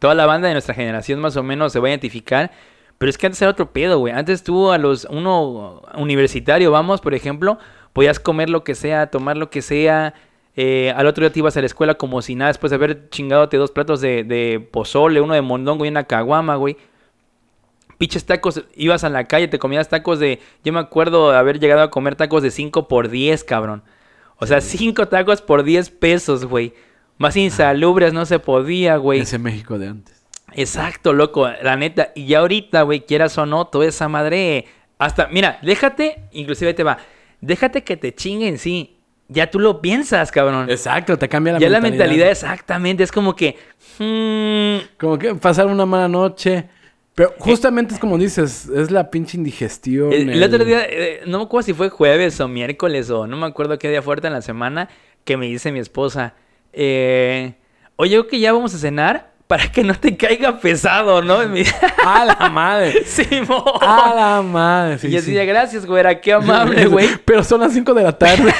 toda 0.00 0.14
la 0.14 0.26
banda 0.26 0.48
de 0.48 0.54
nuestra 0.54 0.74
generación 0.74 1.20
más 1.20 1.36
o 1.36 1.42
menos 1.42 1.72
se 1.72 1.80
va 1.80 1.88
a 1.88 1.90
identificar. 1.90 2.50
Pero 2.98 3.10
es 3.10 3.18
que 3.18 3.26
antes 3.26 3.42
era 3.42 3.50
otro 3.50 3.72
pedo, 3.72 3.98
güey. 3.98 4.14
Antes 4.14 4.42
tú 4.42 4.70
a 4.72 4.78
los, 4.78 5.06
uno 5.10 5.82
universitario, 5.98 6.70
vamos, 6.70 7.02
por 7.02 7.12
ejemplo, 7.12 7.58
podías 7.92 8.18
comer 8.18 8.48
lo 8.48 8.64
que 8.64 8.74
sea, 8.74 9.08
tomar 9.08 9.36
lo 9.36 9.50
que 9.50 9.60
sea. 9.60 10.14
eh, 10.56 10.94
al 10.96 11.06
otro 11.06 11.20
día 11.22 11.30
te 11.30 11.40
ibas 11.40 11.56
a 11.58 11.60
la 11.60 11.66
escuela 11.66 11.96
como 11.96 12.22
si 12.22 12.34
nada, 12.34 12.48
después 12.48 12.70
de 12.70 12.76
haber 12.76 13.10
chingadote 13.10 13.58
dos 13.58 13.70
platos 13.70 14.00
de, 14.00 14.24
de 14.24 14.60
pozole, 14.60 15.20
uno 15.20 15.34
de 15.34 15.42
mondongo 15.42 15.84
y 15.84 15.88
una 15.88 16.04
caguama, 16.04 16.56
güey. 16.56 16.78
Piches 17.98 18.26
tacos, 18.26 18.62
ibas 18.74 19.04
a 19.04 19.08
la 19.08 19.24
calle, 19.24 19.48
te 19.48 19.58
comías 19.58 19.88
tacos 19.88 20.18
de... 20.18 20.40
Yo 20.64 20.72
me 20.72 20.80
acuerdo 20.80 21.30
de 21.30 21.38
haber 21.38 21.58
llegado 21.58 21.80
a 21.82 21.90
comer 21.90 22.14
tacos 22.14 22.42
de 22.42 22.50
5 22.50 22.88
por 22.88 23.08
10, 23.08 23.42
cabrón. 23.44 23.82
O 24.38 24.46
sea, 24.46 24.60
5 24.60 25.08
tacos 25.08 25.40
por 25.40 25.62
10 25.62 25.90
pesos, 25.90 26.44
güey. 26.44 26.74
Más 27.16 27.36
insalubres 27.36 28.12
no 28.12 28.26
se 28.26 28.38
podía, 28.38 28.96
güey. 28.98 29.20
Ese 29.20 29.38
México 29.38 29.78
de 29.78 29.88
antes. 29.88 30.22
Exacto, 30.52 31.12
loco, 31.14 31.48
la 31.62 31.76
neta. 31.76 32.12
Y 32.14 32.26
ya 32.26 32.40
ahorita, 32.40 32.82
güey, 32.82 33.00
quieras 33.06 33.36
o 33.38 33.46
no, 33.46 33.66
toda 33.66 33.86
esa 33.86 34.08
madre... 34.08 34.66
Hasta, 34.98 35.28
mira, 35.28 35.58
déjate, 35.62 36.24
inclusive 36.32 36.72
te 36.74 36.82
va. 36.82 36.98
Déjate 37.40 37.82
que 37.84 37.96
te 37.96 38.14
chinguen, 38.14 38.58
sí. 38.58 38.96
Ya 39.28 39.50
tú 39.50 39.58
lo 39.58 39.80
piensas, 39.82 40.30
cabrón. 40.30 40.70
Exacto, 40.70 41.18
te 41.18 41.28
cambia 41.28 41.54
la 41.54 41.58
ya 41.58 41.68
mentalidad. 41.68 41.82
la 41.82 41.90
mentalidad 41.90 42.30
exactamente, 42.30 43.02
es 43.02 43.12
como 43.12 43.34
que... 43.34 43.56
mm, 43.98 44.96
Como 44.98 45.18
que 45.18 45.34
pasar 45.34 45.66
una 45.66 45.84
mala 45.86 46.08
noche. 46.08 46.68
Pero 47.16 47.34
justamente 47.38 47.94
es 47.94 47.98
como 48.00 48.16
dices, 48.18 48.68
es 48.68 48.90
la 48.92 49.10
pinche 49.10 49.36
indigestión. 49.38 50.12
El, 50.12 50.28
el 50.30 50.42
el- 50.42 50.42
otro 50.44 50.64
día, 50.64 50.84
eh, 50.88 51.22
no 51.26 51.38
me 51.38 51.44
acuerdo 51.44 51.64
si 51.66 51.72
fue 51.72 51.88
jueves 51.88 52.38
o 52.40 52.46
miércoles 52.46 53.10
o 53.10 53.26
no 53.26 53.36
me 53.38 53.46
acuerdo 53.46 53.78
qué 53.78 53.88
día 53.90 54.02
fuerte 54.02 54.26
en 54.28 54.34
la 54.34 54.42
semana, 54.42 54.88
que 55.24 55.36
me 55.38 55.46
dice 55.46 55.72
mi 55.72 55.78
esposa, 55.80 56.34
eh, 56.74 57.54
oye, 57.96 58.12
creo 58.12 58.26
que 58.28 58.38
ya 58.38 58.52
vamos 58.52 58.74
a 58.74 58.78
cenar 58.78 59.32
para 59.46 59.72
que 59.72 59.82
no 59.82 59.94
te 59.94 60.14
caiga 60.16 60.58
pesado, 60.60 61.22
¿no? 61.22 61.42
Y 61.42 61.46
me 61.48 61.58
dice, 61.60 61.74
¡A 62.04 62.24
la 62.26 62.50
madre! 62.50 63.02
Simón. 63.06 63.62
¡A 63.80 64.12
la 64.14 64.42
madre! 64.42 64.98
Sí, 64.98 65.06
y 65.06 65.10
yo 65.12 65.20
sí. 65.20 65.26
decía, 65.32 65.44
gracias, 65.46 65.86
güera, 65.86 66.20
qué 66.20 66.34
amable, 66.34 66.84
güey. 66.88 67.08
Pero 67.24 67.42
son 67.42 67.60
las 67.62 67.72
5 67.72 67.94
de 67.94 68.02
la 68.02 68.12
tarde. 68.18 68.52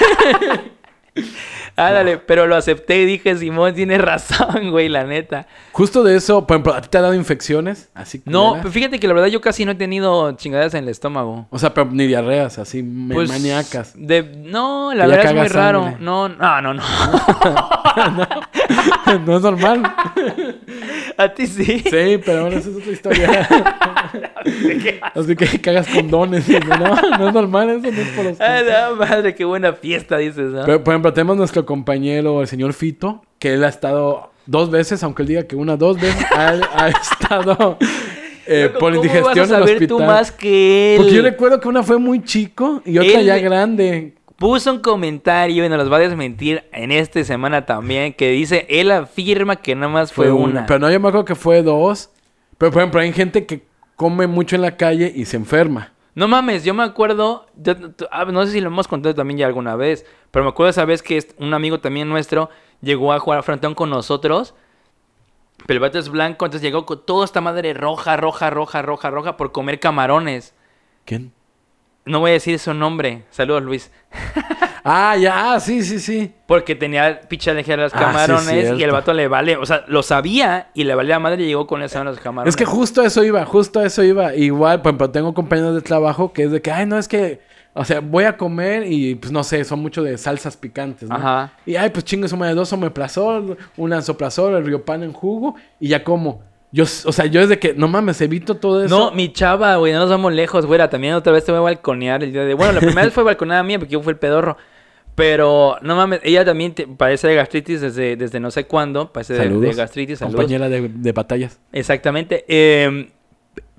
Ándale, 1.76 2.16
pero 2.18 2.46
lo 2.46 2.56
acepté 2.56 3.02
y 3.02 3.04
dije, 3.04 3.36
Simón, 3.36 3.74
tienes 3.74 4.00
razón, 4.00 4.70
güey, 4.70 4.88
la 4.88 5.04
neta. 5.04 5.46
Justo 5.72 6.02
de 6.02 6.16
eso, 6.16 6.46
por 6.46 6.54
ejemplo, 6.56 6.72
¿a 6.74 6.80
ti 6.80 6.88
te 6.88 6.96
ha 6.98 7.02
dado 7.02 7.12
infecciones? 7.14 7.90
Así 7.94 8.22
No, 8.24 8.54
pero 8.58 8.70
fíjate 8.70 8.98
que 8.98 9.06
la 9.06 9.12
verdad 9.14 9.28
yo 9.28 9.40
casi 9.42 9.64
no 9.66 9.72
he 9.72 9.74
tenido 9.74 10.32
chingaderas 10.32 10.72
en 10.74 10.84
el 10.84 10.88
estómago. 10.90 11.46
O 11.50 11.58
sea, 11.58 11.74
pero 11.74 11.90
ni 11.90 12.06
diarreas, 12.06 12.58
así 12.58 12.82
Pues, 12.82 13.28
maníacas. 13.28 13.92
De, 13.94 14.22
no, 14.22 14.94
la 14.94 15.06
verdad 15.06 15.26
es 15.26 15.34
muy 15.34 15.48
raro. 15.48 15.82
sangre. 15.84 15.98
No, 16.02 16.28
no, 16.30 16.62
no, 16.62 16.74
no. 16.74 16.82
no 19.26 19.36
es 19.36 19.42
normal. 19.42 19.82
A 21.16 21.32
ti 21.32 21.46
sí. 21.46 21.80
Sí, 21.80 22.20
pero 22.24 22.42
bueno, 22.42 22.58
esa 22.58 22.70
es 22.70 22.76
otra 22.76 22.92
historia. 22.92 23.48
Así 25.14 25.36
que 25.36 25.60
cagas 25.60 25.88
condones. 25.88 26.48
No, 26.48 27.18
no 27.18 27.28
es 27.28 27.34
normal, 27.34 27.70
eso 27.70 27.90
no 27.90 28.00
es 28.00 28.08
por 28.08 28.24
los... 28.24 28.38
La 28.38 28.92
madre, 28.98 29.34
qué 29.34 29.44
buena 29.44 29.72
fiesta, 29.72 30.18
dices, 30.18 30.52
¿no? 30.52 30.64
Pero, 30.64 30.84
por 30.84 30.94
ejemplo, 30.94 31.12
tenemos 31.12 31.36
nuestro 31.36 31.64
compañero, 31.66 32.40
el 32.40 32.48
señor 32.48 32.72
Fito, 32.72 33.22
que 33.38 33.54
él 33.54 33.64
ha 33.64 33.68
estado 33.68 34.30
dos 34.46 34.70
veces, 34.70 35.02
aunque 35.02 35.22
él 35.22 35.28
diga 35.28 35.42
que 35.44 35.56
una, 35.56 35.76
dos 35.76 36.00
veces, 36.00 36.24
ha, 36.32 36.54
ha 36.74 36.88
estado 37.20 37.78
eh, 38.46 38.68
por 38.72 38.92
¿cómo 38.92 38.96
indigestión 38.96 39.48
vas 39.48 39.50
a 39.50 39.56
en 39.56 39.62
el 39.62 39.62
hospital. 39.62 39.88
tú 39.88 40.00
más 40.00 40.32
que 40.32 40.94
él? 40.94 41.00
Porque 41.00 41.14
yo 41.14 41.22
recuerdo 41.22 41.60
que 41.60 41.68
una 41.68 41.82
fue 41.82 41.98
muy 41.98 42.22
chico 42.22 42.82
y 42.84 42.98
otra 42.98 43.20
Él 43.20 43.26
ya 43.26 43.38
grande. 43.38 44.14
Puso 44.38 44.70
un 44.72 44.80
comentario 44.80 45.64
y 45.64 45.68
nos 45.68 45.78
los 45.78 45.90
va 45.90 45.96
a 45.96 46.00
desmentir 46.00 46.64
en 46.72 46.92
esta 46.92 47.24
semana 47.24 47.64
también, 47.64 48.12
que 48.12 48.30
dice, 48.30 48.66
él 48.68 48.90
afirma 48.90 49.56
que 49.56 49.74
nada 49.74 49.88
más 49.88 50.12
fue, 50.12 50.30
una. 50.30 50.66
Pero 50.66 50.78
no, 50.78 50.90
yo 50.90 51.00
me 51.00 51.08
acuerdo 51.08 51.24
que 51.24 51.34
fue 51.34 51.62
dos. 51.62 52.10
Pero, 52.58 52.70
por 52.70 52.82
ejemplo, 52.82 53.00
hay 53.00 53.12
gente 53.12 53.46
que 53.46 53.66
come 53.96 54.26
mucho 54.26 54.56
en 54.56 54.62
la 54.62 54.76
calle 54.76 55.10
y 55.14 55.24
se 55.24 55.36
enferma. 55.38 55.92
No 56.14 56.28
mames, 56.28 56.64
yo 56.64 56.72
me 56.74 56.82
acuerdo, 56.82 57.46
yo- 57.56 57.74
ah, 58.10 58.24
no 58.26 58.44
sé 58.46 58.52
si 58.52 58.60
lo 58.60 58.68
hemos 58.68 58.88
contado 58.88 59.14
también 59.14 59.38
ya 59.38 59.46
alguna 59.46 59.76
vez, 59.76 60.04
pero 60.30 60.44
me 60.44 60.50
acuerdo 60.50 60.70
esa 60.70 60.84
vez 60.86 61.02
que 61.02 61.22
un 61.38 61.52
amigo 61.52 61.80
también 61.80 62.08
nuestro 62.08 62.48
llegó 62.80 63.12
a 63.12 63.18
jugar 63.18 63.42
frontón 63.42 63.74
con 63.74 63.90
nosotros. 63.90 64.54
Pero 65.66 65.74
el 65.78 65.80
vato 65.80 65.98
es 65.98 66.08
blanco, 66.10 66.44
entonces 66.44 66.62
llegó 66.62 66.84
con 66.86 67.04
toda 67.04 67.24
esta 67.24 67.40
madre 67.40 67.72
roja, 67.74 68.16
roja, 68.16 68.50
roja, 68.50 68.82
roja, 68.82 69.10
roja 69.10 69.36
por 69.36 69.52
comer 69.52 69.80
camarones. 69.80 70.54
¿Quién? 71.06 71.32
No 72.06 72.20
voy 72.20 72.30
a 72.30 72.34
decir 72.34 72.58
su 72.58 72.72
nombre. 72.72 73.24
Saludos, 73.30 73.62
Luis. 73.62 73.90
Ah, 74.88 75.16
ya, 75.16 75.58
sí, 75.58 75.82
sí, 75.82 75.98
sí. 75.98 76.32
Porque 76.46 76.76
tenía 76.76 77.20
picha 77.22 77.50
a 77.50 77.54
los 77.54 77.66
Ah, 77.68 77.88
sí, 77.88 77.98
camarones 77.98 78.78
y 78.78 78.84
el 78.84 78.92
vato 78.92 79.12
le 79.12 79.26
vale, 79.26 79.56
o 79.56 79.66
sea, 79.66 79.84
lo 79.88 80.04
sabía 80.04 80.68
y 80.74 80.84
le 80.84 80.94
valía 80.94 81.18
madre 81.18 81.42
y 81.42 81.46
llegó 81.48 81.66
con 81.66 81.82
eso 81.82 81.98
a 81.98 82.04
los 82.04 82.20
camarones. 82.20 82.52
Es 82.52 82.56
que 82.56 82.66
justo 82.66 83.02
eso 83.02 83.24
iba, 83.24 83.44
justo 83.44 83.80
a 83.80 83.86
eso 83.86 84.04
iba. 84.04 84.36
Igual, 84.36 84.82
por 84.82 84.90
ejemplo, 84.90 85.10
tengo 85.10 85.34
compañeros 85.34 85.74
de 85.74 85.80
trabajo 85.82 86.32
que 86.32 86.44
es 86.44 86.52
de 86.52 86.62
que, 86.62 86.70
ay, 86.70 86.86
no, 86.86 86.98
es 86.98 87.08
que, 87.08 87.40
o 87.72 87.84
sea, 87.84 87.98
voy 87.98 88.22
a 88.22 88.36
comer 88.36 88.84
y, 88.86 89.16
pues, 89.16 89.32
no 89.32 89.42
sé, 89.42 89.64
son 89.64 89.80
mucho 89.80 90.04
de 90.04 90.16
salsas 90.18 90.56
picantes, 90.56 91.08
¿no? 91.08 91.16
Ajá. 91.16 91.50
Y, 91.66 91.74
ay, 91.74 91.90
pues, 91.90 92.04
chingue 92.04 92.28
su 92.28 92.36
madre, 92.36 92.54
dos 92.54 92.72
omeprazol, 92.72 93.58
un 93.76 93.92
anzoprazol, 93.92 94.54
el 94.54 94.64
riopan 94.64 95.02
en 95.02 95.12
jugo 95.12 95.56
y 95.80 95.88
ya 95.88 96.04
como. 96.04 96.42
Yo, 96.76 96.84
o 96.84 97.12
sea, 97.12 97.24
yo 97.24 97.40
desde 97.40 97.58
que, 97.58 97.72
no 97.72 97.88
mames, 97.88 98.20
evito 98.20 98.56
todo 98.56 98.84
eso. 98.84 98.94
No, 98.98 99.10
mi 99.10 99.32
chava, 99.32 99.76
güey, 99.76 99.94
no 99.94 100.00
nos 100.00 100.10
vamos 100.10 100.32
lejos, 100.34 100.66
güera. 100.66 100.90
También 100.90 101.14
otra 101.14 101.32
vez 101.32 101.42
te 101.44 101.50
voy 101.52 101.58
a 101.58 101.62
balconear 101.62 102.22
el 102.22 102.32
día 102.32 102.44
de... 102.44 102.52
Bueno, 102.52 102.74
la 102.74 102.80
primera 102.80 103.02
vez 103.04 103.14
fue 103.14 103.24
balconeada 103.24 103.62
mía 103.62 103.78
porque 103.78 103.94
yo 103.94 104.02
fui 104.02 104.10
el 104.12 104.18
pedorro. 104.18 104.58
Pero, 105.14 105.78
no 105.80 105.96
mames, 105.96 106.20
ella 106.24 106.44
también 106.44 106.74
te- 106.74 106.86
padece 106.86 107.28
de 107.28 107.34
gastritis 107.36 107.80
desde, 107.80 108.16
desde 108.16 108.38
no 108.38 108.50
sé 108.50 108.64
cuándo. 108.66 109.10
Padece 109.10 109.32
de, 109.32 109.48
de 109.48 109.72
gastritis, 109.72 110.18
saludos. 110.18 110.36
Compañera 110.42 110.68
de, 110.68 110.90
de 110.90 111.12
batallas. 111.12 111.58
Exactamente. 111.72 112.44
eh, 112.48 113.08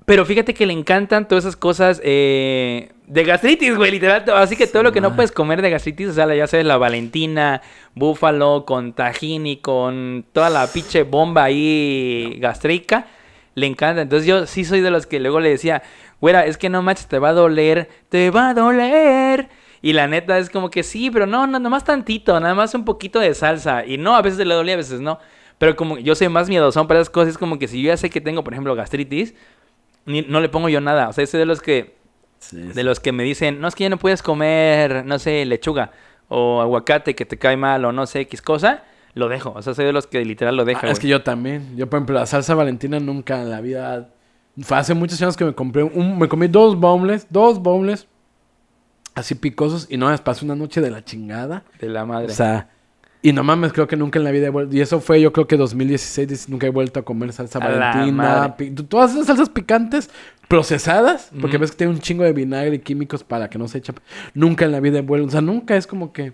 pero 0.08 0.24
fíjate 0.24 0.54
que 0.54 0.64
le 0.64 0.72
encantan 0.72 1.28
todas 1.28 1.44
esas 1.44 1.54
cosas 1.54 2.00
eh, 2.02 2.92
de 3.06 3.24
gastritis, 3.24 3.76
güey, 3.76 3.90
literal. 3.90 4.24
Así 4.36 4.56
que 4.56 4.66
todo 4.66 4.82
lo 4.82 4.90
que 4.90 5.02
no 5.02 5.14
puedes 5.14 5.32
comer 5.32 5.60
de 5.60 5.68
gastritis, 5.68 6.08
o 6.08 6.12
sea, 6.14 6.34
ya 6.34 6.46
sabes, 6.46 6.64
la 6.64 6.78
Valentina, 6.78 7.60
búfalo, 7.94 8.64
con 8.64 8.94
tajín 8.94 9.46
y 9.46 9.58
con 9.58 10.24
toda 10.32 10.48
la 10.48 10.66
pinche 10.66 11.02
bomba 11.02 11.44
ahí 11.44 12.38
gástrica, 12.40 13.06
le 13.54 13.66
encanta. 13.66 14.00
Entonces 14.00 14.26
yo 14.26 14.46
sí 14.46 14.64
soy 14.64 14.80
de 14.80 14.90
los 14.90 15.06
que 15.06 15.20
luego 15.20 15.40
le 15.40 15.50
decía, 15.50 15.82
güera, 16.22 16.46
es 16.46 16.56
que 16.56 16.70
no 16.70 16.80
manches, 16.80 17.06
te 17.06 17.18
va 17.18 17.28
a 17.28 17.34
doler, 17.34 17.90
te 18.08 18.30
va 18.30 18.48
a 18.48 18.54
doler. 18.54 19.50
Y 19.82 19.92
la 19.92 20.06
neta 20.06 20.38
es 20.38 20.48
como 20.48 20.70
que 20.70 20.84
sí, 20.84 21.10
pero 21.10 21.26
no, 21.26 21.46
no, 21.46 21.58
nada 21.58 21.68
más 21.68 21.84
tantito, 21.84 22.40
nada 22.40 22.54
más 22.54 22.74
un 22.74 22.86
poquito 22.86 23.20
de 23.20 23.34
salsa. 23.34 23.84
Y 23.84 23.98
no, 23.98 24.16
a 24.16 24.22
veces 24.22 24.38
le 24.46 24.54
dolía, 24.54 24.72
a 24.72 24.78
veces 24.78 25.02
no. 25.02 25.18
Pero 25.58 25.76
como 25.76 25.98
yo 25.98 26.14
soy 26.14 26.30
más 26.30 26.48
miedosón 26.48 26.86
para 26.86 27.00
esas 27.00 27.10
cosas, 27.10 27.32
es 27.32 27.38
como 27.38 27.58
que 27.58 27.68
si 27.68 27.82
yo 27.82 27.88
ya 27.88 27.96
sé 27.98 28.08
que 28.08 28.22
tengo, 28.22 28.42
por 28.42 28.54
ejemplo, 28.54 28.74
gastritis, 28.74 29.34
ni- 30.08 30.22
no 30.22 30.40
le 30.40 30.48
pongo 30.48 30.68
yo 30.68 30.80
nada. 30.80 31.08
O 31.08 31.12
sea, 31.12 31.24
soy 31.26 31.38
de 31.38 31.46
los 31.46 31.62
que, 31.62 31.94
de 32.50 32.82
los 32.82 32.98
que 33.00 33.12
me 33.12 33.22
dicen, 33.22 33.60
no, 33.60 33.68
es 33.68 33.74
que 33.74 33.84
ya 33.84 33.90
no 33.90 33.98
puedes 33.98 34.22
comer, 34.22 35.04
no 35.04 35.18
sé, 35.18 35.44
lechuga 35.44 35.92
o 36.28 36.60
aguacate 36.60 37.14
que 37.14 37.24
te 37.24 37.38
cae 37.38 37.56
mal 37.56 37.84
o 37.84 37.92
no 37.92 38.06
sé, 38.06 38.20
X 38.20 38.42
cosa, 38.42 38.82
lo 39.14 39.28
dejo. 39.28 39.52
O 39.56 39.62
sea, 39.62 39.74
soy 39.74 39.84
de 39.86 39.92
los 39.92 40.06
que 40.06 40.24
literal 40.24 40.56
lo 40.56 40.64
deja. 40.64 40.86
Ah, 40.86 40.90
es 40.90 40.98
que 40.98 41.08
yo 41.08 41.22
también. 41.22 41.76
Yo, 41.76 41.88
por 41.88 41.98
ejemplo, 41.98 42.16
la 42.16 42.26
salsa 42.26 42.54
valentina 42.54 43.00
nunca 43.00 43.40
en 43.40 43.50
la 43.50 43.60
vida. 43.60 44.08
Fue 44.60 44.76
hace 44.76 44.94
muchos 44.94 45.20
años 45.22 45.36
que 45.36 45.44
me 45.44 45.54
compré 45.54 45.82
un. 45.84 46.18
Me 46.18 46.28
comí 46.28 46.48
dos 46.48 46.76
bombles, 46.78 47.26
dos 47.30 47.60
bombles. 47.60 48.06
Así 49.14 49.34
picosos. 49.34 49.86
Y 49.90 49.96
no, 49.96 50.08
me 50.08 50.18
pasé 50.18 50.44
una 50.44 50.54
noche 50.54 50.80
de 50.80 50.90
la 50.90 51.04
chingada. 51.04 51.64
De 51.80 51.88
la 51.88 52.04
madre. 52.04 52.32
O 52.32 52.34
sea. 52.34 52.68
Y 53.20 53.32
no 53.32 53.42
mames, 53.42 53.72
creo 53.72 53.88
que 53.88 53.96
nunca 53.96 54.18
en 54.18 54.24
la 54.24 54.30
vida 54.30 54.46
he 54.46 54.50
vuelto. 54.50 54.76
Y 54.76 54.80
eso 54.80 55.00
fue, 55.00 55.20
yo 55.20 55.32
creo 55.32 55.46
que 55.48 55.56
2016. 55.56 56.28
dice, 56.28 56.50
Nunca 56.50 56.66
he 56.68 56.70
vuelto 56.70 57.00
a 57.00 57.02
comer 57.04 57.32
salsa 57.32 57.58
A 57.58 57.68
valentina. 57.68 58.54
Todas 58.88 59.12
esas 59.12 59.26
salsas 59.26 59.48
picantes 59.48 60.08
procesadas. 60.46 61.30
Porque 61.40 61.58
ves 61.58 61.72
que 61.72 61.78
tiene 61.78 61.92
un 61.92 61.98
chingo 62.00 62.24
de 62.24 62.32
vinagre 62.32 62.76
y 62.76 62.78
químicos 62.78 63.24
para 63.24 63.48
que 63.50 63.58
no 63.58 63.66
se 63.68 63.78
eche. 63.78 63.92
Nunca 64.34 64.64
en 64.64 64.72
la 64.72 64.80
vida 64.80 64.98
he 64.98 65.02
vuelto. 65.02 65.26
O 65.28 65.30
sea, 65.30 65.40
nunca 65.40 65.76
es 65.76 65.86
como 65.86 66.12
que. 66.12 66.32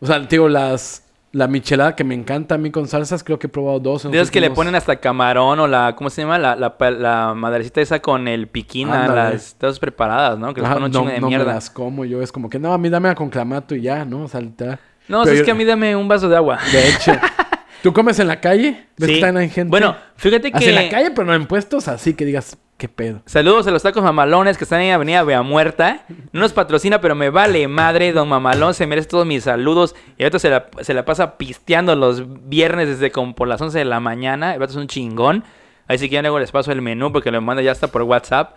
O 0.00 0.06
sea, 0.06 0.18
digo, 0.20 0.48
las. 0.48 1.04
La 1.34 1.48
michelada 1.48 1.96
que 1.96 2.04
me 2.04 2.14
encanta 2.14 2.56
a 2.56 2.58
mí 2.58 2.70
con 2.70 2.86
salsas, 2.88 3.24
creo 3.24 3.38
que 3.38 3.46
he 3.46 3.50
probado 3.50 3.80
dos. 3.80 4.04
esas 4.04 4.30
que 4.30 4.38
le 4.38 4.50
ponen 4.50 4.74
hasta 4.74 4.96
camarón 4.96 5.60
o 5.60 5.66
la, 5.66 5.96
¿cómo 5.96 6.10
se 6.10 6.20
llama? 6.20 6.38
La, 6.38 6.54
la, 6.54 7.32
madrecita 7.34 7.80
esa 7.80 8.02
con 8.02 8.28
el 8.28 8.48
piquina, 8.48 9.04
Ándale. 9.06 9.30
las 9.32 9.54
todas 9.54 9.78
preparadas, 9.78 10.38
¿no? 10.38 10.52
Que 10.52 10.60
les 10.60 10.66
Ajá, 10.68 10.74
ponen 10.74 10.88
un 10.88 10.92
no, 10.92 10.98
chingo 10.98 11.10
de 11.10 11.20
no 11.22 11.26
me 11.30 11.36
mierda. 11.38 11.54
las 11.54 11.70
como 11.70 12.04
yo. 12.04 12.20
Es 12.20 12.30
como 12.30 12.50
que, 12.50 12.58
no, 12.58 12.74
a 12.74 12.76
mí 12.76 12.90
dame 12.90 13.14
con 13.14 13.30
clamato 13.30 13.74
y 13.74 13.80
ya, 13.80 14.04
¿no? 14.04 14.24
O 14.24 14.28
sea, 14.28 14.42
literal. 14.42 14.78
No, 15.08 15.22
Pero 15.22 15.32
es 15.34 15.38
yo- 15.40 15.44
que 15.44 15.50
a 15.50 15.54
mí 15.54 15.64
dame 15.64 15.94
un 15.96 16.08
vaso 16.08 16.28
de 16.28 16.36
agua. 16.36 16.58
De 16.72 16.88
hecho, 16.88 17.12
¿tú 17.82 17.92
comes 17.92 18.18
en 18.18 18.28
la 18.28 18.40
calle? 18.40 18.86
¿Ves 18.96 19.10
Sí. 19.10 19.20
que 19.20 19.26
hay 19.26 19.48
gente? 19.50 19.70
Bueno, 19.70 19.96
fíjate 20.16 20.50
Así 20.54 20.64
que... 20.64 20.70
en 20.70 20.74
la 20.76 20.88
calle, 20.88 21.10
pero 21.10 21.26
no 21.26 21.34
en 21.34 21.46
puestos 21.46 21.88
así 21.88 22.14
que 22.14 22.24
digas, 22.24 22.56
¿qué 22.78 22.88
pedo? 22.88 23.20
Saludos 23.26 23.66
a 23.66 23.70
los 23.70 23.82
tacos 23.82 24.02
mamalones 24.02 24.56
que 24.58 24.64
están 24.64 24.80
en 24.80 24.92
Avenida 24.94 25.22
Vea 25.24 25.42
Muerta. 25.42 26.04
No 26.32 26.40
nos 26.40 26.52
patrocina, 26.52 27.00
pero 27.00 27.14
me 27.14 27.30
vale 27.30 27.66
madre. 27.68 28.12
Don 28.12 28.28
Mamalón 28.28 28.74
se 28.74 28.86
merece 28.86 29.08
todos 29.08 29.26
mis 29.26 29.44
saludos. 29.44 29.94
Y 30.18 30.22
ahorita 30.22 30.38
se 30.38 30.50
la, 30.50 30.66
se 30.80 30.94
la 30.94 31.04
pasa 31.04 31.36
pisteando 31.36 31.94
los 31.96 32.48
viernes 32.48 32.88
desde 32.88 33.10
como 33.10 33.34
por 33.34 33.48
las 33.48 33.60
11 33.60 33.78
de 33.78 33.84
la 33.84 34.00
mañana. 34.00 34.54
El 34.54 34.60
vato 34.60 34.72
es 34.72 34.76
un 34.78 34.86
chingón. 34.88 35.44
Ahí 35.88 35.98
sí 35.98 36.08
que 36.08 36.14
ya 36.14 36.22
luego 36.22 36.38
les 36.38 36.50
paso 36.52 36.72
el 36.72 36.80
menú 36.80 37.12
porque 37.12 37.30
lo 37.30 37.40
manda 37.42 37.62
ya 37.62 37.72
hasta 37.72 37.88
por 37.88 38.02
WhatsApp. 38.02 38.54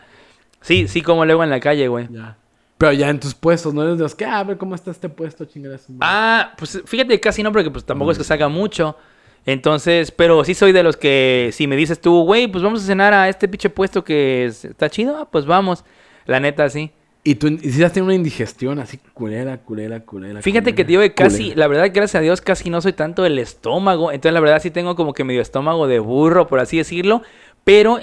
Sí, 0.62 0.88
sí, 0.88 1.02
como 1.02 1.26
luego 1.26 1.44
en 1.44 1.50
la 1.50 1.60
calle, 1.60 1.88
güey. 1.88 2.08
Ya. 2.10 2.38
Pero 2.78 2.92
ya 2.92 3.10
en 3.10 3.20
tus 3.20 3.34
puestos, 3.34 3.74
no 3.74 3.84
eres 3.84 3.98
de 3.98 4.04
los 4.04 4.16
que, 4.16 4.26
ah, 4.26 4.40
a 4.40 4.44
ver 4.44 4.58
cómo 4.58 4.76
está 4.76 4.92
este 4.92 5.08
puesto, 5.10 5.46
chingada. 5.46 5.78
su 5.78 5.94
madre". 5.94 6.00
Ah, 6.12 6.54
pues 6.58 6.82
fíjate, 6.86 7.10
que 7.10 7.20
casi 7.22 7.42
no, 7.44 7.52
porque 7.52 7.72
pues 7.72 7.86
tampoco 7.86 8.12
es 8.12 8.18
que 8.18 8.24
salga 8.24 8.50
mucho. 8.50 8.98
Entonces, 9.46 10.12
pero 10.12 10.44
sí 10.44 10.54
soy 10.56 10.72
de 10.72 10.82
los 10.84 10.98
que 10.98 11.52
si 11.54 11.68
me 11.68 11.76
dices 11.76 12.02
tú, 12.02 12.24
güey, 12.24 12.48
pues 12.48 12.64
vamos 12.64 12.84
a 12.84 12.86
cenar 12.86 13.14
a 13.14 13.30
este 13.30 13.48
pinche 13.48 13.70
puesto 13.70 14.04
que 14.04 14.46
es- 14.46 14.66
está 14.66 14.90
chido, 14.90 15.18
ah, 15.18 15.30
pues 15.32 15.46
vamos. 15.46 15.86
La 16.26 16.40
neta, 16.40 16.68
sí. 16.70 16.92
Y 17.24 17.36
tú 17.36 17.48
y 17.48 17.58
si 17.72 17.84
has 17.84 17.92
tenido 17.94 18.06
una 18.06 18.16
indigestión 18.16 18.78
así, 18.80 19.00
culera, 19.14 19.58
culera, 19.58 20.00
culera. 20.02 20.42
Fíjate 20.42 20.72
culera, 20.72 20.76
que 20.76 20.84
digo 20.84 21.02
que 21.02 21.14
casi, 21.14 21.38
culera. 21.44 21.60
la 21.60 21.68
verdad, 21.68 21.92
gracias 21.94 22.16
a 22.16 22.20
Dios, 22.22 22.42
casi 22.42 22.70
no 22.70 22.82
soy 22.82 22.94
tanto 22.94 23.24
del 23.24 23.40
estómago. 23.40 24.12
Entonces, 24.12 24.34
la 24.34 24.40
verdad, 24.40 24.62
sí 24.62 24.70
tengo 24.72 24.96
como 24.96 25.14
que 25.14 25.24
medio 25.24 25.42
estómago 25.42 25.88
de 25.88 26.00
burro, 26.00 26.48
por 26.48 26.60
así 26.60 26.78
decirlo. 26.78 27.22
Pero, 27.64 28.00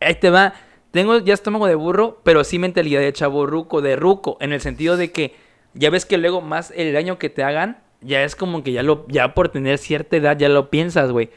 ahí 0.00 0.14
te 0.16 0.30
va. 0.30 0.54
Tengo 0.96 1.18
ya 1.18 1.34
estómago 1.34 1.66
de 1.66 1.74
burro, 1.74 2.22
pero 2.22 2.42
sí 2.42 2.58
mentalidad 2.58 3.02
de 3.02 3.12
chavo 3.12 3.44
ruco, 3.44 3.82
de 3.82 3.96
ruco. 3.96 4.38
En 4.40 4.54
el 4.54 4.62
sentido 4.62 4.96
de 4.96 5.12
que 5.12 5.36
ya 5.74 5.90
ves 5.90 6.06
que 6.06 6.16
luego 6.16 6.40
más 6.40 6.72
el 6.74 6.94
daño 6.94 7.18
que 7.18 7.28
te 7.28 7.44
hagan, 7.44 7.80
ya 8.00 8.22
es 8.22 8.34
como 8.34 8.62
que 8.62 8.72
ya 8.72 8.82
lo, 8.82 9.04
ya 9.08 9.34
por 9.34 9.50
tener 9.50 9.76
cierta 9.76 10.16
edad, 10.16 10.38
ya 10.38 10.48
lo 10.48 10.70
piensas, 10.70 11.12
güey. 11.12 11.28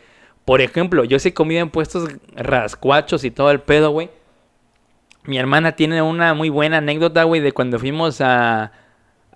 Por 0.46 0.62
ejemplo, 0.62 1.04
yo 1.04 1.20
sí 1.20 1.28
he 1.28 1.34
comido 1.34 1.62
en 1.62 1.72
puestos 1.72 2.08
rascuachos 2.38 3.26
y 3.26 3.32
todo 3.32 3.52
el 3.52 3.60
pedo, 3.60 3.92
güey. 3.92 4.10
Mi 5.26 5.38
hermana 5.38 5.74
tiene 5.74 6.02
una 6.02 6.34
muy 6.34 6.48
buena 6.48 6.78
anécdota, 6.78 7.26
güey, 7.26 7.42
de 7.42 7.52
cuando 7.52 7.80
fuimos 7.80 8.22
a, 8.22 8.72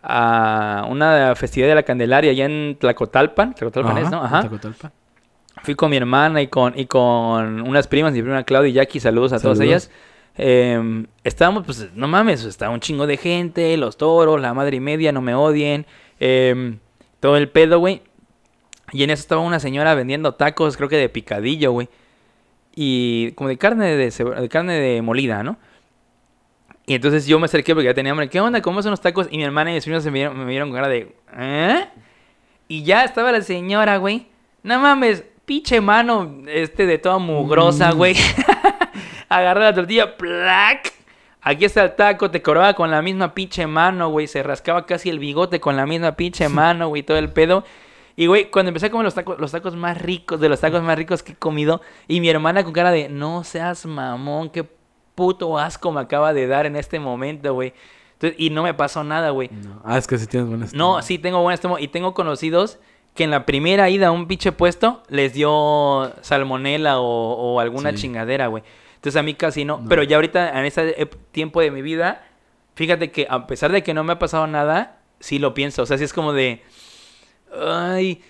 a 0.02 0.88
una 0.90 1.36
festividad 1.36 1.68
de 1.68 1.76
la 1.76 1.84
Candelaria 1.84 2.32
allá 2.32 2.46
en 2.46 2.78
Tlacotalpan. 2.80 3.56
Tlacotalpan 3.56 3.98
es, 3.98 4.10
¿no? 4.10 4.24
Ajá. 4.24 4.44
Tacotalpa. 4.44 4.94
Fui 5.64 5.76
con 5.76 5.90
mi 5.90 5.98
hermana 5.98 6.42
y 6.42 6.48
con, 6.48 6.80
y 6.80 6.86
con 6.86 7.60
unas 7.60 7.90
primas, 7.90 8.14
mi 8.14 8.22
prima 8.22 8.44
Claudia 8.44 8.70
y 8.70 8.74
Jackie, 8.74 9.02
saludos 9.02 9.34
a 9.34 9.40
todas 9.42 9.60
ellas. 9.60 9.92
Eh, 10.38 11.06
estábamos, 11.24 11.64
pues, 11.66 11.90
no 11.94 12.08
mames, 12.08 12.44
está 12.44 12.70
un 12.70 12.80
chingo 12.80 13.08
de 13.08 13.18
gente, 13.18 13.78
los 13.78 13.98
toros, 13.98 14.42
la 14.42 14.54
madre 14.54 14.78
y 14.78 14.80
media, 14.80 15.12
no 15.12 15.22
me 15.22 15.36
odien. 15.36 15.86
Eh, 16.20 16.78
todo 17.20 17.38
el 17.38 17.50
pedo, 17.50 17.80
güey. 17.80 18.02
Y 18.92 19.04
en 19.04 19.10
eso 19.10 19.22
estaba 19.22 19.42
una 19.42 19.60
señora 19.60 19.96
vendiendo 19.96 20.34
tacos, 20.36 20.78
creo 20.78 20.90
que 20.90 20.98
de 20.98 21.10
picadillo, 21.10 21.72
güey. 21.72 21.90
Y 22.76 23.32
como 23.32 23.50
de 23.50 23.58
carne 23.58 23.96
de, 23.96 24.50
carne 24.50 24.74
de 24.74 25.02
molida, 25.02 25.44
¿no? 25.44 25.58
Y 26.86 26.96
entonces 26.96 27.26
yo 27.26 27.40
me 27.40 27.46
acerqué 27.46 27.74
porque 27.74 27.86
ya 27.86 27.94
tenía 27.94 28.12
hambre. 28.12 28.30
¿Qué 28.30 28.42
onda? 28.42 28.62
¿Cómo 28.62 28.82
son 28.82 28.92
los 28.92 29.02
tacos? 29.02 29.28
Y 29.32 29.38
mi 29.38 29.44
hermana 29.44 29.72
y 29.72 29.76
mis 29.76 29.86
primos 29.86 30.04
se 30.04 30.12
me 30.12 30.20
vieron, 30.20 30.38
me 30.38 30.46
vieron 30.46 30.70
con 30.70 30.76
cara 30.76 30.90
de... 30.90 31.16
¿Eh? 31.38 31.88
Y 32.68 32.84
ya 32.84 33.06
estaba 33.06 33.32
la 33.32 33.42
señora, 33.42 33.98
güey. 33.98 34.28
No 34.64 34.80
mames, 34.80 35.24
pinche 35.46 35.80
mano 35.82 36.42
este 36.48 36.86
de 36.86 36.98
toda 36.98 37.20
mugrosa, 37.20 37.92
güey. 37.92 38.16
Agarré 39.38 39.62
la 39.62 39.74
tortilla, 39.74 40.16
¡plac! 40.18 40.94
Aquí 41.42 41.66
está 41.66 41.84
el 41.84 41.96
taco, 41.96 42.32
te 42.32 42.42
cobraba 42.42 42.74
con 42.74 42.90
la 42.92 43.02
misma 43.02 43.34
pinche 43.34 43.68
mano, 43.68 44.10
güey. 44.10 44.28
Se 44.28 44.42
rascaba 44.44 44.86
casi 44.86 45.10
el 45.10 45.20
bigote 45.20 45.60
con 45.60 45.76
la 45.76 45.86
misma 45.86 46.14
pinche 46.14 46.48
mano, 46.50 46.88
güey, 46.88 47.04
todo 47.04 47.18
el 47.18 47.30
pedo. 47.30 47.64
Y, 48.16 48.28
güey, 48.28 48.52
cuando 48.52 48.70
empecé 48.70 48.86
a 48.86 48.92
comer 48.92 49.06
los 49.06 49.16
tacos, 49.16 49.40
los 49.40 49.52
tacos 49.52 49.76
más 49.76 50.00
ricos, 50.02 50.40
de 50.40 50.48
los 50.48 50.60
tacos 50.60 50.84
más 50.84 50.98
ricos 50.98 51.24
que 51.24 51.32
he 51.32 51.36
comido, 51.36 51.82
y 52.08 52.22
mi 52.22 52.30
hermana 52.30 52.64
con 52.64 52.72
cara 52.72 52.92
de, 52.92 53.10
no 53.10 53.44
seas 53.44 53.86
mamón, 53.88 54.50
qué 54.52 54.64
puto 55.16 55.58
asco 55.58 55.92
me 55.92 56.02
acaba 56.02 56.32
de 56.34 56.46
dar 56.48 56.66
en 56.68 56.76
este 56.76 57.00
momento, 57.00 57.54
güey. 57.54 57.74
Y 58.38 58.52
no 58.52 58.64
me 58.64 58.74
pasó 58.74 59.04
nada, 59.04 59.32
güey. 59.32 59.50
No. 59.52 59.82
Ah, 59.84 59.98
es 59.98 60.08
que 60.08 60.18
sí 60.18 60.28
tienes 60.28 60.48
buen 60.48 60.60
No, 60.62 60.66
estómago. 60.68 61.02
sí 61.02 61.18
tengo 61.18 61.42
buen 61.42 61.56
estómago 61.56 61.80
y 61.80 61.88
tengo 61.90 62.14
conocidos 62.14 62.78
que 63.16 63.24
en 63.26 63.32
la 63.32 63.46
primera 63.46 63.90
ida 63.90 64.08
a 64.08 64.12
un 64.12 64.28
pinche 64.28 64.52
puesto 64.54 65.04
les 65.10 65.34
dio 65.34 66.14
salmonela 66.22 67.00
o, 67.00 67.04
o 67.56 67.60
alguna 67.60 67.90
Sí. 67.92 67.98
chingadera, 67.98 68.48
güey. 68.48 68.64
Entonces 69.04 69.20
a 69.20 69.24
mí 69.24 69.34
casi 69.34 69.66
no. 69.66 69.80
No. 69.80 69.90
Pero 69.90 70.04
ya 70.04 70.16
ahorita, 70.16 70.58
en 70.58 70.66
este 70.66 70.98
ep- 71.06 71.18
tiempo 71.34 71.60
de 71.60 71.72
mi 71.72 71.82
vida, 71.82 72.26
fíjate 72.76 73.12
que 73.12 73.28
a 73.30 73.46
pesar 73.48 73.72
de 73.74 73.84
que 73.84 73.94
no 73.94 74.04
me 74.06 74.14
ha 74.14 74.20
pasado 74.20 74.48
nada, 74.48 75.02
sí 75.20 75.40
lo 75.40 75.54
pienso. 75.54 75.82
O 75.84 75.86
sea, 75.86 75.98
sí 75.98 76.06
es 76.06 76.14
como 76.14 76.32
de... 76.32 76.62
Ay, 77.62 78.22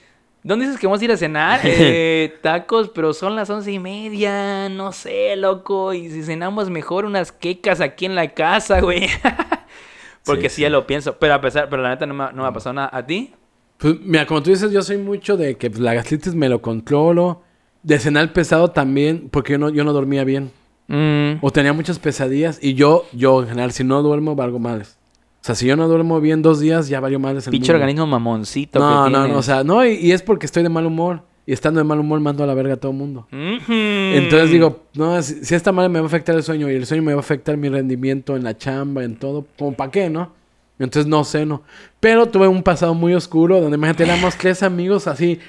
¿dónde 0.44 0.66
dices 0.66 0.80
que 0.80 0.88
vamos 0.88 1.02
a 1.02 1.06
ir 1.06 1.12
a 1.12 1.18
cenar? 1.18 1.60
Eh, 1.64 2.34
tacos, 2.42 2.90
pero 2.90 3.14
son 3.14 3.36
las 3.36 3.50
once 3.52 3.72
y 3.72 3.78
media, 3.80 4.68
no 4.70 4.92
sé, 4.92 5.36
loco. 5.36 5.94
Y 5.94 6.10
si 6.10 6.24
cenamos 6.24 6.70
mejor 6.70 7.06
unas 7.06 7.32
quecas 7.32 7.80
aquí 7.80 8.06
en 8.06 8.16
la 8.16 8.30
casa, 8.34 8.82
güey. 8.82 9.08
Porque 10.26 10.50
sí, 10.50 10.56
Sí, 10.58 10.62
ya 10.64 10.70
lo 10.70 10.88
pienso. 10.88 11.18
Pero 11.20 11.34
a 11.36 11.42
pesar, 11.42 11.70
pero 11.70 11.82
la 11.84 11.90
neta 11.90 12.06
no 12.06 12.14
me, 12.14 12.24
ha- 12.24 12.32
no 12.32 12.42
me 12.44 12.48
ha 12.48 12.52
pasado 12.54 12.74
nada. 12.74 12.90
¿A 12.92 13.06
ti? 13.06 13.34
Pues 13.78 14.00
mira, 14.00 14.26
como 14.26 14.42
tú 14.42 14.50
dices, 14.52 14.72
yo 14.72 14.82
soy 14.82 14.98
mucho 14.98 15.36
de 15.38 15.56
que 15.58 15.70
pues, 15.70 15.82
la 15.82 15.94
gastritis 15.94 16.34
me 16.34 16.50
lo 16.50 16.62
controlo. 16.62 17.44
De 17.84 18.00
cenar 18.00 18.32
pesado 18.32 18.72
también, 18.72 19.28
porque 19.30 19.52
yo 19.54 19.58
no, 19.60 19.70
yo 19.70 19.84
no 19.84 19.92
dormía 19.92 20.24
bien. 20.24 20.52
Mm, 20.88 21.34
O 21.41 21.52
tenía 21.52 21.74
muchas 21.74 22.00
pesadillas. 22.00 22.60
Y 22.62 22.74
yo, 22.74 23.06
yo 23.13 23.41
en 23.41 23.50
general, 23.50 23.72
si 23.72 23.84
no 23.84 24.02
duermo, 24.02 24.36
valgo 24.36 24.60
males. 24.60 24.98
O 25.41 25.46
sea, 25.46 25.56
si 25.56 25.65
yo 25.65 25.76
no 25.76 25.88
duermo 25.88 26.22
bien 26.22 26.41
dos 26.41 26.60
días, 26.60 26.88
ya 26.88 27.00
valió 27.00 27.19
males 27.19 27.46
el 27.48 27.52
pinche 27.52 27.74
organismo 27.74 28.08
mamoncito 28.08 28.80
No, 28.80 29.06
que 29.06 29.12
no, 29.12 29.28
no. 29.28 29.38
O 29.38 29.41
sea, 29.43 29.63
no, 29.63 29.86
y, 29.86 29.93
y 29.96 30.12
es 30.12 30.22
porque 30.22 30.46
estoy 30.46 30.63
de 30.63 30.69
mal 30.69 30.86
humor. 30.86 31.22
Y 31.46 31.52
estando 31.52 31.80
de 31.80 31.84
mal 31.84 32.00
humor, 32.00 32.22
mando 32.22 32.43
a 32.46 32.48
la 32.48 32.54
verga 32.54 32.76
a 32.76 32.78
todo 32.78 32.91
el 32.93 32.98
mundo. 32.98 33.28
Entonces 33.32 34.50
digo, 34.52 34.84
no, 34.93 35.22
si, 35.22 35.43
si 35.43 35.56
esta 35.56 35.74
madre 35.74 35.89
me 35.89 36.00
va 36.00 36.06
a 36.06 36.08
afectar 36.08 36.36
el 36.36 36.43
sueño 36.43 36.69
y 36.72 36.76
el 36.76 36.86
sueño 36.86 37.04
me 37.04 37.13
va 37.13 37.17
a 37.17 37.19
afectar 37.19 37.58
mi 37.58 37.67
rendimiento 37.67 38.38
en 38.38 38.43
la 38.46 38.58
chamba, 38.58 39.04
en 39.04 39.17
todo, 39.17 39.46
como 39.60 39.74
para 39.74 39.91
qué, 39.91 40.10
¿no? 40.10 40.32
Entonces 40.80 41.08
no 41.10 41.24
sé, 41.26 41.46
no. 41.46 41.63
Pero 42.00 42.28
tuve 42.28 42.48
un 42.48 42.63
pasado 42.63 42.93
muy 42.93 43.13
oscuro 43.13 43.60
donde 43.60 43.76
imagínate, 43.78 44.04
éramos 44.04 44.38
tres 44.38 44.63
amigos 44.63 45.08
así, 45.08 45.39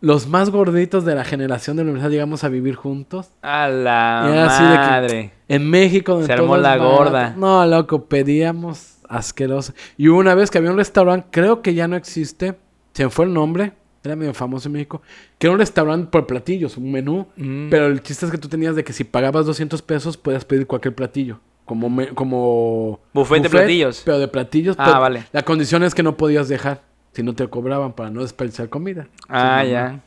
los 0.00 0.26
más 0.28 0.50
gorditos 0.50 1.04
de 1.04 1.14
la 1.14 1.24
generación 1.24 1.76
de 1.76 1.82
la 1.84 1.90
universidad 1.90 2.10
llegamos 2.10 2.44
a 2.44 2.48
vivir 2.48 2.74
juntos. 2.76 3.30
A 3.42 3.68
la 3.68 4.24
Y 4.28 4.32
era 4.32 4.46
así 4.46 4.62
de 4.64 4.70
que- 4.70 4.76
madre. 4.76 5.30
En 5.48 5.68
México, 5.68 6.12
donde 6.12 6.26
Se 6.26 6.32
armó 6.34 6.56
la 6.56 6.76
gorda. 6.76 7.34
No, 7.36 7.64
loco, 7.66 8.04
pedíamos 8.04 8.98
asqueroso. 9.08 9.72
Y 9.96 10.08
hubo 10.08 10.18
una 10.18 10.34
vez 10.34 10.50
que 10.50 10.58
había 10.58 10.70
un 10.70 10.76
restaurante, 10.76 11.26
creo 11.30 11.62
que 11.62 11.74
ya 11.74 11.88
no 11.88 11.96
existe, 11.96 12.56
se 12.92 13.04
me 13.04 13.10
fue 13.10 13.24
el 13.24 13.32
nombre, 13.32 13.72
era 14.04 14.14
medio 14.14 14.34
famoso 14.34 14.68
en 14.68 14.74
México, 14.74 15.02
que 15.38 15.46
era 15.46 15.52
un 15.54 15.58
restaurante 15.58 16.08
por 16.10 16.26
platillos, 16.26 16.76
un 16.76 16.92
menú. 16.92 17.26
Mm. 17.36 17.68
Pero 17.70 17.86
el 17.86 18.00
chiste 18.02 18.26
es 18.26 18.32
que 18.32 18.38
tú 18.38 18.48
tenías 18.48 18.76
de 18.76 18.84
que 18.84 18.92
si 18.92 19.04
pagabas 19.04 19.46
200 19.46 19.82
pesos, 19.82 20.16
podías 20.16 20.44
pedir 20.44 20.66
cualquier 20.66 20.94
platillo. 20.94 21.40
Como, 21.64 21.90
me- 21.90 22.08
como 22.08 23.00
Buffet 23.12 23.42
de 23.42 23.50
platillos. 23.50 24.02
Pero 24.04 24.18
de 24.18 24.28
platillos. 24.28 24.76
Ah, 24.78 24.84
pero 24.86 25.00
vale. 25.00 25.24
La 25.32 25.42
condición 25.42 25.82
es 25.82 25.94
que 25.94 26.02
no 26.02 26.16
podías 26.16 26.48
dejar. 26.48 26.82
Si 27.18 27.24
no 27.24 27.34
te 27.34 27.48
cobraban 27.48 27.94
para 27.94 28.10
no 28.10 28.22
desperdiciar 28.22 28.68
comida. 28.68 29.08
Ah, 29.28 29.62
Sí, 29.64 29.70
ya. 29.72 30.00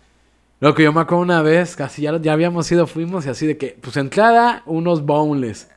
Lo 0.61 0.73
que 0.73 0.83
yo 0.83 0.93
me 0.93 1.01
acuerdo 1.01 1.23
una 1.23 1.41
vez, 1.41 1.75
casi 1.75 2.03
ya, 2.03 2.15
ya 2.21 2.31
habíamos 2.31 2.71
ido, 2.71 2.87
fuimos 2.87 3.25
y 3.25 3.29
así 3.29 3.45
de 3.45 3.57
que, 3.57 3.77
pues 3.81 3.97
entrada, 3.97 4.63
unos 4.65 5.05
boneless. 5.05 5.69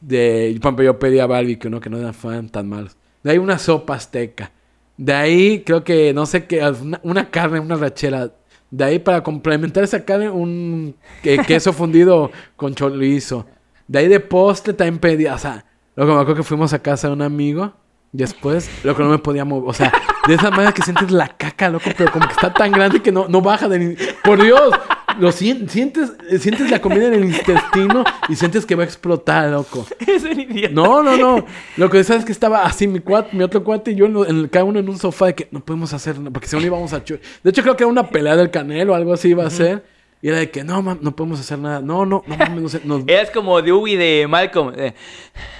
De, 0.00 0.58
yo 0.82 0.98
pedía 0.98 1.26
barbecue, 1.26 1.68
¿no? 1.68 1.78
Que 1.78 1.90
no 1.90 1.98
eran 1.98 2.14
fan 2.14 2.48
tan 2.48 2.70
malos. 2.70 2.96
De 3.22 3.32
ahí 3.32 3.36
una 3.38 3.58
sopa 3.58 3.96
azteca. 3.96 4.50
De 4.96 5.12
ahí, 5.12 5.62
creo 5.62 5.84
que, 5.84 6.14
no 6.14 6.24
sé 6.24 6.46
qué, 6.46 6.66
una, 6.80 7.00
una 7.02 7.28
carne, 7.30 7.60
una 7.60 7.76
rachera. 7.76 8.30
De 8.70 8.82
ahí, 8.84 8.98
para 8.98 9.22
complementar 9.22 9.84
esa 9.84 10.06
carne, 10.06 10.30
un 10.30 10.94
que- 11.22 11.36
queso 11.46 11.72
fundido 11.74 12.30
con 12.56 12.74
chorizo. 12.74 13.44
De 13.86 13.98
ahí 13.98 14.08
de 14.08 14.20
postre 14.20 14.72
también 14.72 15.00
pedía, 15.00 15.34
o 15.34 15.38
sea, 15.38 15.66
lo 15.96 16.06
que 16.06 16.12
me 16.12 16.18
acuerdo 16.20 16.36
que 16.36 16.42
fuimos 16.44 16.72
a 16.72 16.78
casa 16.78 17.08
de 17.08 17.12
un 17.12 17.20
amigo. 17.20 17.74
Después, 18.12 18.68
lo 18.84 18.94
que 18.94 19.02
no 19.02 19.08
me 19.08 19.18
podía 19.18 19.44
mover. 19.44 19.70
O 19.70 19.72
sea, 19.72 19.90
de 20.28 20.34
esa 20.34 20.50
manera 20.50 20.72
que 20.72 20.82
sientes 20.82 21.10
la 21.10 21.28
caca, 21.28 21.70
loco, 21.70 21.90
pero 21.96 22.12
como 22.12 22.26
que 22.26 22.32
está 22.34 22.52
tan 22.52 22.70
grande 22.70 23.00
que 23.00 23.10
no, 23.10 23.26
no 23.26 23.40
baja 23.40 23.68
de 23.68 23.78
ni- 23.78 23.96
Por 24.22 24.42
Dios, 24.42 24.74
lo 25.18 25.32
sien- 25.32 25.66
sientes, 25.68 26.12
eh, 26.30 26.38
sientes 26.38 26.70
la 26.70 26.80
comida 26.82 27.06
en 27.06 27.14
el 27.14 27.24
intestino 27.24 28.04
y 28.28 28.36
sientes 28.36 28.66
que 28.66 28.74
va 28.74 28.82
a 28.82 28.86
explotar, 28.86 29.48
loco. 29.50 29.86
Es 30.06 30.24
un 30.24 30.38
idiota. 30.40 30.74
No, 30.74 31.02
no, 31.02 31.16
no. 31.16 31.44
Lo 31.78 31.88
que 31.88 32.04
sabes 32.04 32.20
es 32.20 32.26
que 32.26 32.32
estaba 32.32 32.64
así 32.64 32.86
mi 32.86 33.00
cuate, 33.00 33.34
mi 33.34 33.42
otro 33.44 33.64
cuate 33.64 33.92
y 33.92 33.94
yo 33.94 34.04
en, 34.04 34.12
lo- 34.12 34.26
en- 34.28 34.46
cada 34.48 34.66
uno 34.66 34.78
en 34.78 34.88
un 34.90 34.98
sofá 34.98 35.26
de 35.26 35.34
que 35.34 35.48
no 35.50 35.60
podemos 35.64 35.94
hacer 35.94 36.18
nada, 36.18 36.30
porque 36.30 36.48
si 36.48 36.54
no 36.56 36.62
íbamos 36.62 36.92
a 36.92 36.98
De 36.98 37.18
hecho, 37.50 37.62
creo 37.62 37.76
que 37.76 37.84
era 37.84 37.90
una 37.90 38.08
pelea 38.10 38.36
del 38.36 38.50
canelo 38.50 38.92
o 38.92 38.96
algo 38.96 39.14
así 39.14 39.28
iba 39.28 39.46
a 39.46 39.50
ser. 39.50 39.82
Y 40.22 40.28
era 40.28 40.38
de 40.38 40.50
que 40.52 40.62
no, 40.62 40.80
mam, 40.82 40.98
no 41.02 41.16
podemos 41.16 41.40
hacer 41.40 41.58
nada. 41.58 41.80
No, 41.80 42.06
no, 42.06 42.22
no 42.26 42.36
mames, 42.36 42.62
no 42.62 42.68
sé. 42.68 42.80
Nos, 42.84 43.02
Eras 43.08 43.30
como 43.30 43.60
Dewey 43.60 43.96
de 43.96 44.26
Malcolm. 44.28 44.72
eh, 44.76 44.94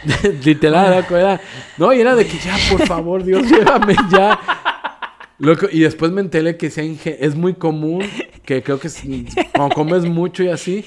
Literal, 0.44 1.00
loco, 1.00 1.16
era. 1.16 1.40
No, 1.78 1.92
y 1.92 2.00
era 2.00 2.14
de 2.14 2.26
que 2.26 2.38
ya, 2.38 2.56
por 2.70 2.86
favor, 2.86 3.24
Dios, 3.24 3.42
llévame 3.50 3.96
ya. 4.10 4.38
Loco, 5.38 5.66
y 5.70 5.80
después 5.80 6.12
me 6.12 6.20
enteré 6.20 6.56
que 6.56 6.70
sea 6.70 6.84
es 6.84 7.34
muy 7.34 7.54
común 7.54 8.04
que 8.44 8.62
creo 8.62 8.78
que 8.78 8.86
es- 8.86 9.02
cuando 9.52 9.74
comes 9.74 10.04
mucho 10.04 10.44
y 10.44 10.48
así, 10.50 10.84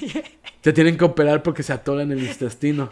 te 0.62 0.72
tienen 0.72 0.96
que 0.96 1.04
operar 1.04 1.42
porque 1.42 1.62
se 1.62 1.74
atoran 1.74 2.10
en 2.10 2.18
el 2.18 2.24
intestino. 2.24 2.88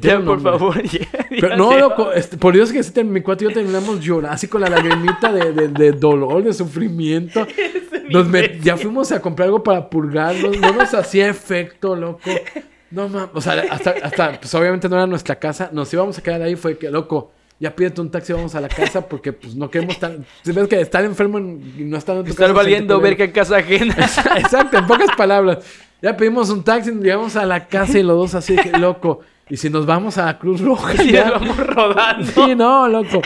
Ya, 0.00 0.18
por 0.20 0.40
favor. 0.42 0.82
ya, 0.82 1.00
Pero 1.28 1.56
no, 1.58 1.76
loco, 1.76 2.10
este, 2.12 2.38
por 2.38 2.54
Dios 2.54 2.72
que 2.72 2.82
sí, 2.82 2.92
te- 2.92 3.04
mi 3.04 3.20
cuate 3.20 3.44
y 3.44 3.48
yo 3.48 3.52
terminamos 3.54 4.00
llorando 4.00 4.34
así 4.34 4.48
con 4.48 4.62
la 4.62 4.70
lagrimita 4.70 5.30
de, 5.30 5.52
de, 5.52 5.68
de 5.68 5.92
dolor, 5.92 6.42
de 6.42 6.54
sufrimiento. 6.54 7.46
Nos 8.10 8.26
met- 8.28 8.60
ya 8.60 8.76
fuimos 8.76 9.10
a 9.12 9.20
comprar 9.20 9.46
algo 9.46 9.62
para 9.62 9.88
purgarnos, 9.88 10.56
no 10.58 10.72
nos 10.72 10.92
hacía 10.94 11.28
efecto, 11.28 11.94
loco. 11.96 12.30
No 12.90 13.08
mames, 13.08 13.30
o 13.34 13.40
sea, 13.40 13.64
hasta, 13.70 13.90
hasta, 14.02 14.40
pues 14.40 14.54
obviamente 14.54 14.88
no 14.88 14.96
era 14.96 15.06
nuestra 15.06 15.36
casa, 15.36 15.68
nos 15.72 15.92
íbamos 15.92 16.16
a 16.18 16.22
quedar 16.22 16.42
ahí, 16.42 16.54
fue 16.54 16.78
que, 16.78 16.90
loco, 16.90 17.32
ya 17.58 17.74
pídete 17.74 18.00
un 18.00 18.10
taxi, 18.10 18.32
vamos 18.32 18.54
a 18.54 18.60
la 18.60 18.68
casa 18.68 19.00
porque 19.08 19.32
pues 19.32 19.54
no 19.56 19.70
queremos 19.70 19.94
estar, 19.94 20.16
si 20.42 20.52
ves 20.52 20.68
que 20.68 20.80
estar 20.80 21.04
enfermo 21.04 21.38
en- 21.38 21.74
y 21.78 21.82
no 21.84 21.96
estar 21.96 22.16
en 22.16 22.24
tu 22.24 22.30
Estar 22.30 22.46
casa, 22.48 22.52
valiendo 22.56 23.00
ver 23.00 23.16
que 23.16 23.32
casa 23.32 23.56
ajena. 23.56 23.94
Exacto, 24.36 24.78
en 24.78 24.86
pocas 24.86 25.08
palabras. 25.16 25.58
Ya 26.02 26.16
pedimos 26.16 26.50
un 26.50 26.62
taxi, 26.62 26.90
llegamos 26.92 27.34
a 27.36 27.46
la 27.46 27.66
casa 27.66 27.98
y 27.98 28.02
los 28.02 28.16
dos 28.16 28.34
así, 28.34 28.54
que 28.56 28.70
loco. 28.78 29.20
Y 29.48 29.56
si 29.56 29.70
nos 29.70 29.86
vamos 29.86 30.16
a 30.18 30.26
la 30.26 30.38
Cruz 30.38 30.60
Roja, 30.60 30.94
y 31.02 31.12
ya- 31.12 31.24
nos 31.30 31.40
vamos 31.40 31.56
rodando. 31.66 32.26
Sí, 32.32 32.54
no, 32.54 32.88
loco. 32.88 33.22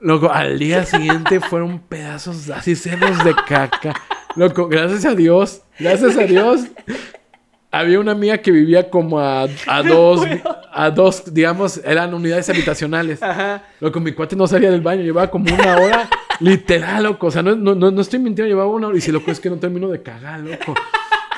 Loco, 0.00 0.30
al 0.32 0.58
día 0.58 0.86
siguiente 0.86 1.40
fueron 1.40 1.78
pedazos 1.78 2.48
así 2.48 2.74
cerros 2.74 3.22
de 3.22 3.34
caca. 3.46 3.94
Loco, 4.34 4.66
gracias 4.66 5.04
a 5.04 5.14
Dios, 5.14 5.60
gracias 5.78 6.16
a 6.16 6.22
Dios. 6.22 6.62
Había 7.70 8.00
una 8.00 8.12
amiga 8.12 8.38
que 8.38 8.50
vivía 8.50 8.88
como 8.88 9.20
a, 9.20 9.42
a 9.66 9.82
dos, 9.86 10.26
a 10.72 10.90
dos, 10.90 11.34
digamos, 11.34 11.82
eran 11.84 12.14
unidades 12.14 12.48
habitacionales. 12.48 13.22
Ajá. 13.22 13.62
Loco, 13.78 14.00
mi 14.00 14.12
cuate 14.12 14.36
no 14.36 14.46
salía 14.46 14.70
del 14.70 14.80
baño, 14.80 15.02
llevaba 15.02 15.30
como 15.30 15.52
una 15.54 15.76
hora, 15.76 16.08
literal, 16.40 17.02
loco. 17.02 17.26
O 17.26 17.30
sea, 17.30 17.42
no, 17.42 17.54
no, 17.54 17.74
no, 17.74 17.90
no 17.90 18.00
estoy 18.00 18.20
mintiendo, 18.20 18.48
llevaba 18.48 18.70
una 18.70 18.88
hora. 18.88 18.96
Y 18.96 19.02
si 19.02 19.12
loco, 19.12 19.30
es 19.30 19.38
que 19.38 19.50
no 19.50 19.56
termino 19.56 19.88
de 19.88 20.02
cagar, 20.02 20.40
loco. 20.40 20.74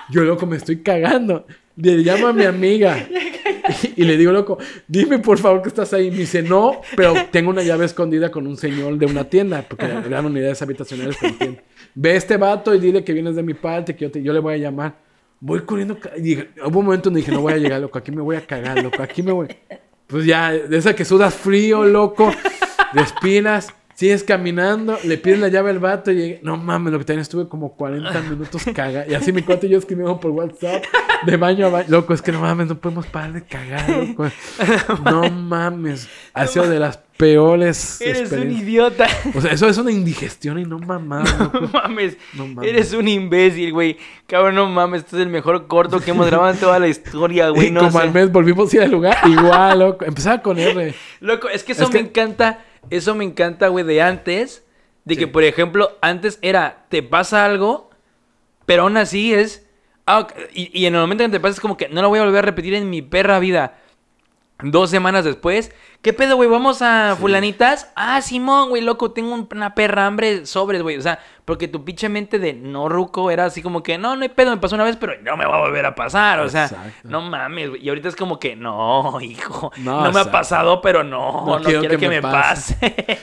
Yo, 0.09 0.23
loco, 0.23 0.47
me 0.47 0.57
estoy 0.57 0.83
cagando. 0.83 1.47
Le 1.77 1.97
llamo 1.97 2.29
a 2.29 2.33
mi 2.33 2.45
amiga 2.45 2.97
y, 3.95 3.95
y 4.03 4.05
le 4.05 4.17
digo, 4.17 4.33
loco, 4.33 4.59
dime 4.89 5.19
por 5.19 5.39
favor 5.39 5.63
que 5.63 5.69
estás 5.69 5.93
ahí. 5.93 6.11
Me 6.11 6.19
dice, 6.19 6.43
no, 6.43 6.81
pero 6.97 7.15
tengo 7.31 7.51
una 7.51 7.63
llave 7.63 7.85
escondida 7.85 8.31
con 8.31 8.47
un 8.47 8.57
señor 8.57 8.97
de 8.99 9.07
una 9.07 9.25
tienda, 9.25 9.65
porque 9.69 9.87
eran 9.87 10.27
unidades 10.27 10.61
habitacionales 10.63 11.17
tienda. 11.19 11.63
Ve 11.95 12.13
a 12.13 12.15
este 12.15 12.37
vato 12.37 12.75
y 12.75 12.81
dile 12.81 13.05
que 13.05 13.13
vienes 13.13 13.37
de 13.37 13.43
mi 13.43 13.55
parte, 13.55 13.95
que 13.95 14.05
yo, 14.07 14.11
te- 14.11 14.23
yo 14.23 14.33
le 14.33 14.39
voy 14.41 14.55
a 14.55 14.59
llamar. 14.59 14.95
Voy 15.41 15.61
corriendo. 15.61 15.99
y 16.23 16.37
hubo 16.65 16.79
un 16.79 16.85
momento 16.87 17.11
donde 17.11 17.21
dije, 17.21 17.33
no 17.33 17.41
voy 17.41 17.53
a 17.53 17.59
llegar, 17.59 17.81
loco, 17.81 17.99
aquí 17.99 18.13
me 18.13 18.23
voy 18.23 18.37
a 18.37 18.47
cagar, 18.47 18.83
loco, 18.83 19.03
aquí 19.03 19.23
me 19.23 19.33
voy. 19.33 19.49
Pues 20.07 20.25
ya, 20.25 20.53
de 20.53 20.77
esa 20.77 20.95
que 20.95 21.05
sudas 21.05 21.35
frío, 21.35 21.85
loco, 21.85 22.33
respiras, 22.93 23.75
Sigues 24.03 24.25
caminando, 24.25 24.99
le 25.05 25.17
pides 25.17 25.39
la 25.39 25.47
llave 25.47 25.71
al 25.71 25.79
vato 25.79 26.11
y 26.11 26.17
llegué- 26.17 26.41
no 26.43 26.57
mames, 26.57 26.93
lo 26.93 26.99
que 26.99 27.05
también 27.05 27.21
estuve 27.23 27.49
como 27.49 27.77
40 27.77 28.21
minutos 28.31 28.65
caga. 28.75 29.07
Y 29.07 29.15
así 29.15 29.33
mi 29.33 29.43
cuate 29.43 29.69
y 29.69 29.71
yo 29.71 29.79
escribimos 29.79 30.19
por 30.19 30.33
WhatsApp 30.33 30.83
de 31.25 31.37
baño 31.37 31.67
a 31.67 31.71
baño. 31.71 31.87
Loco, 31.89 32.13
es 32.13 32.21
que 32.21 32.33
no 32.33 32.41
mames, 32.41 32.67
no 32.67 32.75
podemos 32.79 33.07
parar 33.07 33.33
de 33.33 33.45
cagar, 33.45 33.89
loco. 33.89 34.27
No 35.05 35.31
mames. 35.31 36.09
Ha 36.35 36.49
sido 36.49 36.67
de 36.69 36.81
las 36.81 36.99
peores 37.17 38.01
Eres 38.01 38.33
un 38.33 38.51
idiota. 38.51 39.07
O 39.37 39.41
sea, 39.41 39.53
eso 39.53 39.69
es 39.69 39.79
una 39.79 39.93
indigestión 39.93 40.59
y 40.59 40.65
no 40.65 40.79
loco. 40.81 40.99
No 41.61 41.69
mames. 41.73 42.17
No 42.35 42.49
mames. 42.49 42.69
Eres 42.69 42.93
un 42.95 43.07
imbécil, 43.07 43.73
güey. 43.73 43.99
Cabrón, 44.27 44.57
no 44.57 44.67
mames. 44.69 45.03
Este 45.05 45.15
es 45.15 45.23
el 45.23 45.29
mejor 45.29 45.69
corto 45.69 46.01
que 46.01 46.11
hemos 46.11 46.27
grabado 46.27 46.51
en 46.53 46.59
toda 46.59 46.81
la 46.81 46.89
historia, 46.89 47.51
güey. 47.51 47.69
Y 47.69 47.71
No 47.71 47.81
como 47.83 47.93
sé. 47.93 47.99
al 47.99 48.13
mes 48.13 48.33
volvimos 48.33 48.73
a 48.73 48.77
ir 48.79 48.83
al 48.83 48.91
lugar, 48.91 49.17
igual, 49.29 49.79
loco. 49.79 50.05
Empezaba 50.05 50.43
con 50.43 50.59
R. 50.59 50.93
Loco, 51.21 51.49
es 51.49 51.63
que 51.63 51.71
eso 51.71 51.85
Es 51.85 51.91
me 51.91 52.01
que- 52.01 52.07
encanta. 52.07 52.65
Eso 52.91 53.15
me 53.15 53.25
encanta, 53.25 53.69
güey, 53.69 53.85
de 53.85 54.03
antes. 54.03 54.67
De 55.05 55.17
que, 55.17 55.27
por 55.27 55.43
ejemplo, 55.43 55.99
antes 56.01 56.39
era, 56.43 56.87
te 56.89 57.03
pasa 57.03 57.45
algo, 57.45 57.91
pero 58.67 58.83
aún 58.83 58.97
así 58.97 59.35
es. 59.35 59.67
ah, 60.07 60.29
y, 60.53 60.71
y 60.79 60.87
en 60.87 60.95
el 60.95 61.01
momento 61.01 61.25
que 61.25 61.31
te 61.31 61.41
pasa 61.41 61.55
es 61.55 61.61
como 61.61 61.77
que 61.77 61.89
no 61.89 62.03
lo 62.03 62.09
voy 62.09 62.21
a 62.21 62.25
volver 62.25 62.39
a 62.39 62.43
repetir 62.43 62.75
en 62.75 62.89
mi 62.91 63.03
perra 63.03 63.39
vida. 63.41 63.82
Dos 64.63 64.91
semanas 64.91 65.25
después, 65.25 65.73
¿qué 66.03 66.13
pedo, 66.13 66.37
güey? 66.37 66.49
¿Vamos 66.49 66.83
a 66.83 67.17
fulanitas? 67.19 67.91
Ah, 67.97 68.21
Simón, 68.21 68.69
güey, 68.69 68.83
loco, 68.83 69.11
tengo 69.13 69.35
un- 69.35 69.49
una 69.55 69.75
perra 69.75 70.07
hambre 70.07 70.47
sobres, 70.47 70.83
güey. 70.83 70.97
O 70.97 71.03
sea, 71.03 71.19
porque 71.45 71.67
tu 71.67 71.85
pinche 71.85 72.09
mente 72.09 72.39
de 72.39 72.53
no 72.53 72.89
ruco 72.89 73.31
era 73.31 73.45
así 73.47 73.63
como 73.63 73.83
que, 73.83 73.99
no, 73.99 74.15
no 74.15 74.23
hay 74.23 74.29
pedo, 74.29 74.51
me 74.53 74.59
pasó 74.59 74.77
una 74.77 74.85
vez, 74.85 74.97
pero 74.97 75.15
no 75.23 75.37
me 75.37 75.45
va 75.45 75.57
a 75.57 75.61
volver 75.61 75.85
a 75.87 75.95
pasar. 75.95 76.39
O 76.41 76.49
sea, 76.49 76.65
Exacto. 76.67 77.09
no 77.09 77.21
mames, 77.23 77.71
güey. 77.71 77.85
Y 77.85 77.89
ahorita 77.89 78.09
es 78.09 78.17
como 78.17 78.39
que, 78.39 78.55
no, 78.55 79.19
hijo, 79.21 79.73
No, 79.79 80.05
no, 80.05 80.13
me 80.13 80.21
ha 80.21 80.31
pasado, 80.31 80.81
pero 80.81 81.03
no, 81.03 81.59
no, 81.59 81.63
quiero, 81.65 81.99
que, 81.99 82.09
me 82.09 82.23
pase. 82.23 82.77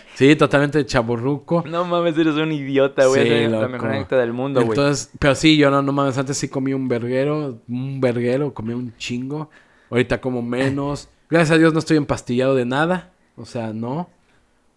Sí, 0.16 0.36
totalmente 0.36 0.86
chaburruco. 0.86 1.64
no 1.66 1.86
mames, 1.86 2.18
eres 2.18 2.36
un 2.36 2.52
idiota, 2.52 3.06
güey. 3.06 3.24
Sí, 3.24 3.48
la 3.48 3.68
mejor 3.70 3.90
anécdota 3.90 4.18
del 4.18 4.34
mundo, 4.34 4.60
güey. 4.62 4.78
Entonces, 4.78 5.12
pero 5.18 5.34
sí, 5.36 5.56
yo 5.56 5.72
no, 5.72 5.82
no 5.82 5.94
mames, 5.94 6.18
antes 6.18 6.38
sí 6.38 6.50
comí 6.50 6.74
un 6.74 6.88
verguero, 6.90 7.60
un 7.70 8.02
verguero, 8.02 8.54
comí 8.54 8.74
un 8.74 8.94
chingo. 8.98 9.50
Ahorita 9.90 10.20
como 10.22 10.42
menos. 10.42 11.10
Gracias 11.30 11.56
a 11.56 11.58
Dios 11.58 11.74
no 11.74 11.80
estoy 11.80 11.98
empastillado 11.98 12.56
de 12.56 12.66
nada. 12.66 13.12
O 13.36 13.46
sea, 13.46 13.72
no. 13.74 14.10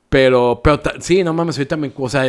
Pero, 0.09 0.61
pero 0.63 0.81
sí, 1.01 1.25
no 1.25 1.33
mames, 1.33 1.57
ahorita 1.57 1.77
me, 1.77 1.91
o 1.97 2.09
sea, 2.09 2.25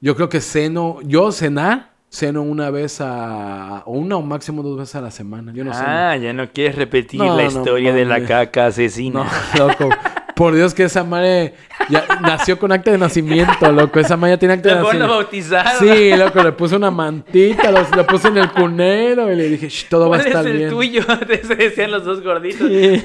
yo 0.00 0.16
creo 0.16 0.28
que 0.28 0.40
ceno, 0.40 0.98
yo 1.02 1.30
cenar, 1.32 1.92
ceno 2.08 2.42
una 2.42 2.70
vez 2.70 3.00
a, 3.00 3.82
o 3.84 3.92
una 3.92 4.16
o 4.16 4.22
máximo 4.22 4.62
dos 4.62 4.78
veces 4.78 4.94
a 4.96 5.02
la 5.02 5.10
semana. 5.10 5.52
Yo 5.52 5.64
no 5.64 5.74
sé. 5.74 5.82
Ah, 5.84 6.16
ya 6.16 6.32
no 6.32 6.50
quieres 6.50 6.76
repetir 6.76 7.20
No, 7.20 7.36
la 7.36 7.42
no 7.42 7.48
historia 7.48 7.92
de 7.92 8.06
la 8.06 8.24
caca 8.24 8.66
asesina. 8.66 9.26
No, 9.58 9.66
loco. 9.68 9.90
Por 10.36 10.54
Dios 10.54 10.74
que 10.74 10.84
esa 10.84 11.04
madre 11.04 11.54
ya 11.88 12.04
nació 12.20 12.58
con 12.58 12.72
acta 12.72 12.90
de 12.90 12.98
nacimiento, 12.98 13.70
loco. 13.70 14.00
Esa 14.00 14.16
madre 14.16 14.34
ya 14.34 14.38
tiene 14.38 14.54
acta 14.54 14.68
de 14.70 14.74
nacimiento. 14.82 15.08
bautizar. 15.08 15.66
Sí, 15.78 16.10
loco, 16.16 16.42
le 16.42 16.52
puse 16.52 16.74
una 16.76 16.90
mantita, 16.90 17.70
los- 17.70 17.94
lo 17.94 18.04
puse 18.06 18.28
en 18.28 18.38
el 18.38 18.50
cunero 18.50 19.32
y 19.32 19.36
le 19.36 19.48
dije, 19.50 19.68
"Shh, 19.68 19.88
todo 19.88 20.08
va 20.10 20.16
a 20.16 20.18
¿Cuál 20.20 20.26
estar 20.28 20.44
es 20.46 20.50
el 20.50 20.56
bien. 20.58 20.70
tuyo? 20.70 21.02
Se 21.46 21.54
decían 21.54 21.90
los 21.92 22.04
dos 22.04 22.20
gorditos. 22.22 22.68
Sí. 22.68 23.02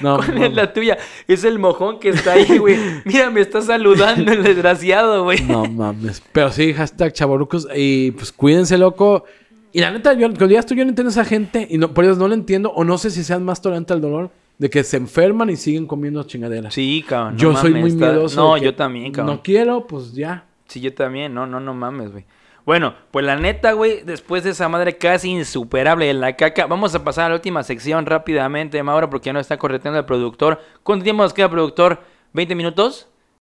No, 0.00 0.16
¿Cuál 0.16 0.42
es 0.42 0.54
la 0.54 0.72
tuya? 0.72 0.98
Es 1.28 1.44
el 1.44 1.58
mojón 1.58 2.00
que 2.00 2.08
está 2.08 2.32
ahí, 2.32 2.56
güey. 2.58 2.76
Mira, 3.04 3.30
me 3.30 3.40
está 3.42 3.60
saludando 3.60 4.32
el 4.32 4.42
desgraciado, 4.42 5.24
güey. 5.24 5.42
No 5.42 5.64
mames. 5.66 6.22
Pero 6.32 6.50
sí, 6.50 6.72
hashtag 6.72 7.12
chaborucos. 7.12 7.68
Y 7.76 8.12
pues 8.12 8.32
cuídense, 8.32 8.78
loco. 8.78 9.24
Y 9.72 9.80
la 9.80 9.90
neta, 9.90 10.12
yo, 10.14 10.26
cuando 10.28 10.46
ya 10.48 10.60
estoy, 10.60 10.76
yo 10.78 10.84
no 10.84 10.88
entiendo 10.90 11.10
a 11.10 11.12
esa 11.12 11.24
gente. 11.24 11.66
Y 11.70 11.78
no, 11.78 11.92
por 11.94 12.04
eso 12.04 12.16
no 12.16 12.28
lo 12.28 12.34
entiendo. 12.34 12.70
O 12.72 12.82
no 12.84 12.98
sé 12.98 13.10
si 13.10 13.22
sean 13.24 13.44
más 13.44 13.60
tolerantes 13.62 13.94
al 13.94 14.00
dolor. 14.00 14.30
De 14.62 14.70
que 14.70 14.84
se 14.84 14.96
enferman 14.96 15.50
y 15.50 15.56
siguen 15.56 15.88
comiendo 15.88 16.22
chingaderas. 16.22 16.72
Sí, 16.72 17.04
cabrón. 17.08 17.34
no 17.34 17.38
yo 17.40 17.56
soy 17.56 17.70
mames, 17.70 17.80
muy 17.82 17.90
está- 17.90 18.12
miedoso. 18.12 18.40
No, 18.40 18.56
yo 18.58 18.74
también, 18.76 19.10
cabrón. 19.10 19.36
No 19.36 19.42
quiero, 19.42 19.88
pues 19.88 20.12
ya. 20.12 20.44
Sí, 20.68 20.80
yo 20.80 20.94
también. 20.94 21.34
No, 21.34 21.48
no, 21.48 21.58
no 21.58 21.74
mames, 21.74 22.12
güey. 22.12 22.24
Bueno, 22.64 22.94
pues 23.10 23.26
la 23.26 23.34
neta, 23.34 23.72
güey, 23.72 24.02
después 24.04 24.44
de 24.44 24.50
esa 24.50 24.68
madre 24.68 24.96
casi 24.96 25.30
insuperable 25.30 26.06
de 26.06 26.14
la 26.14 26.36
caca, 26.36 26.66
vamos 26.66 26.94
a 26.94 27.02
pasar 27.02 27.24
a 27.24 27.28
la 27.30 27.34
última 27.34 27.64
sección 27.64 28.06
rápidamente, 28.06 28.80
Mauro, 28.84 29.10
porque 29.10 29.26
ya 29.26 29.32
no 29.32 29.40
está 29.40 29.56
correteando 29.56 29.98
el 29.98 30.04
productor. 30.06 30.60
¿Cuánto 30.84 31.02
tiempo 31.02 31.24
nos 31.24 31.34
queda, 31.34 31.50
productor? 31.50 32.00
¿20 32.32 32.54
minutos? 32.54 33.08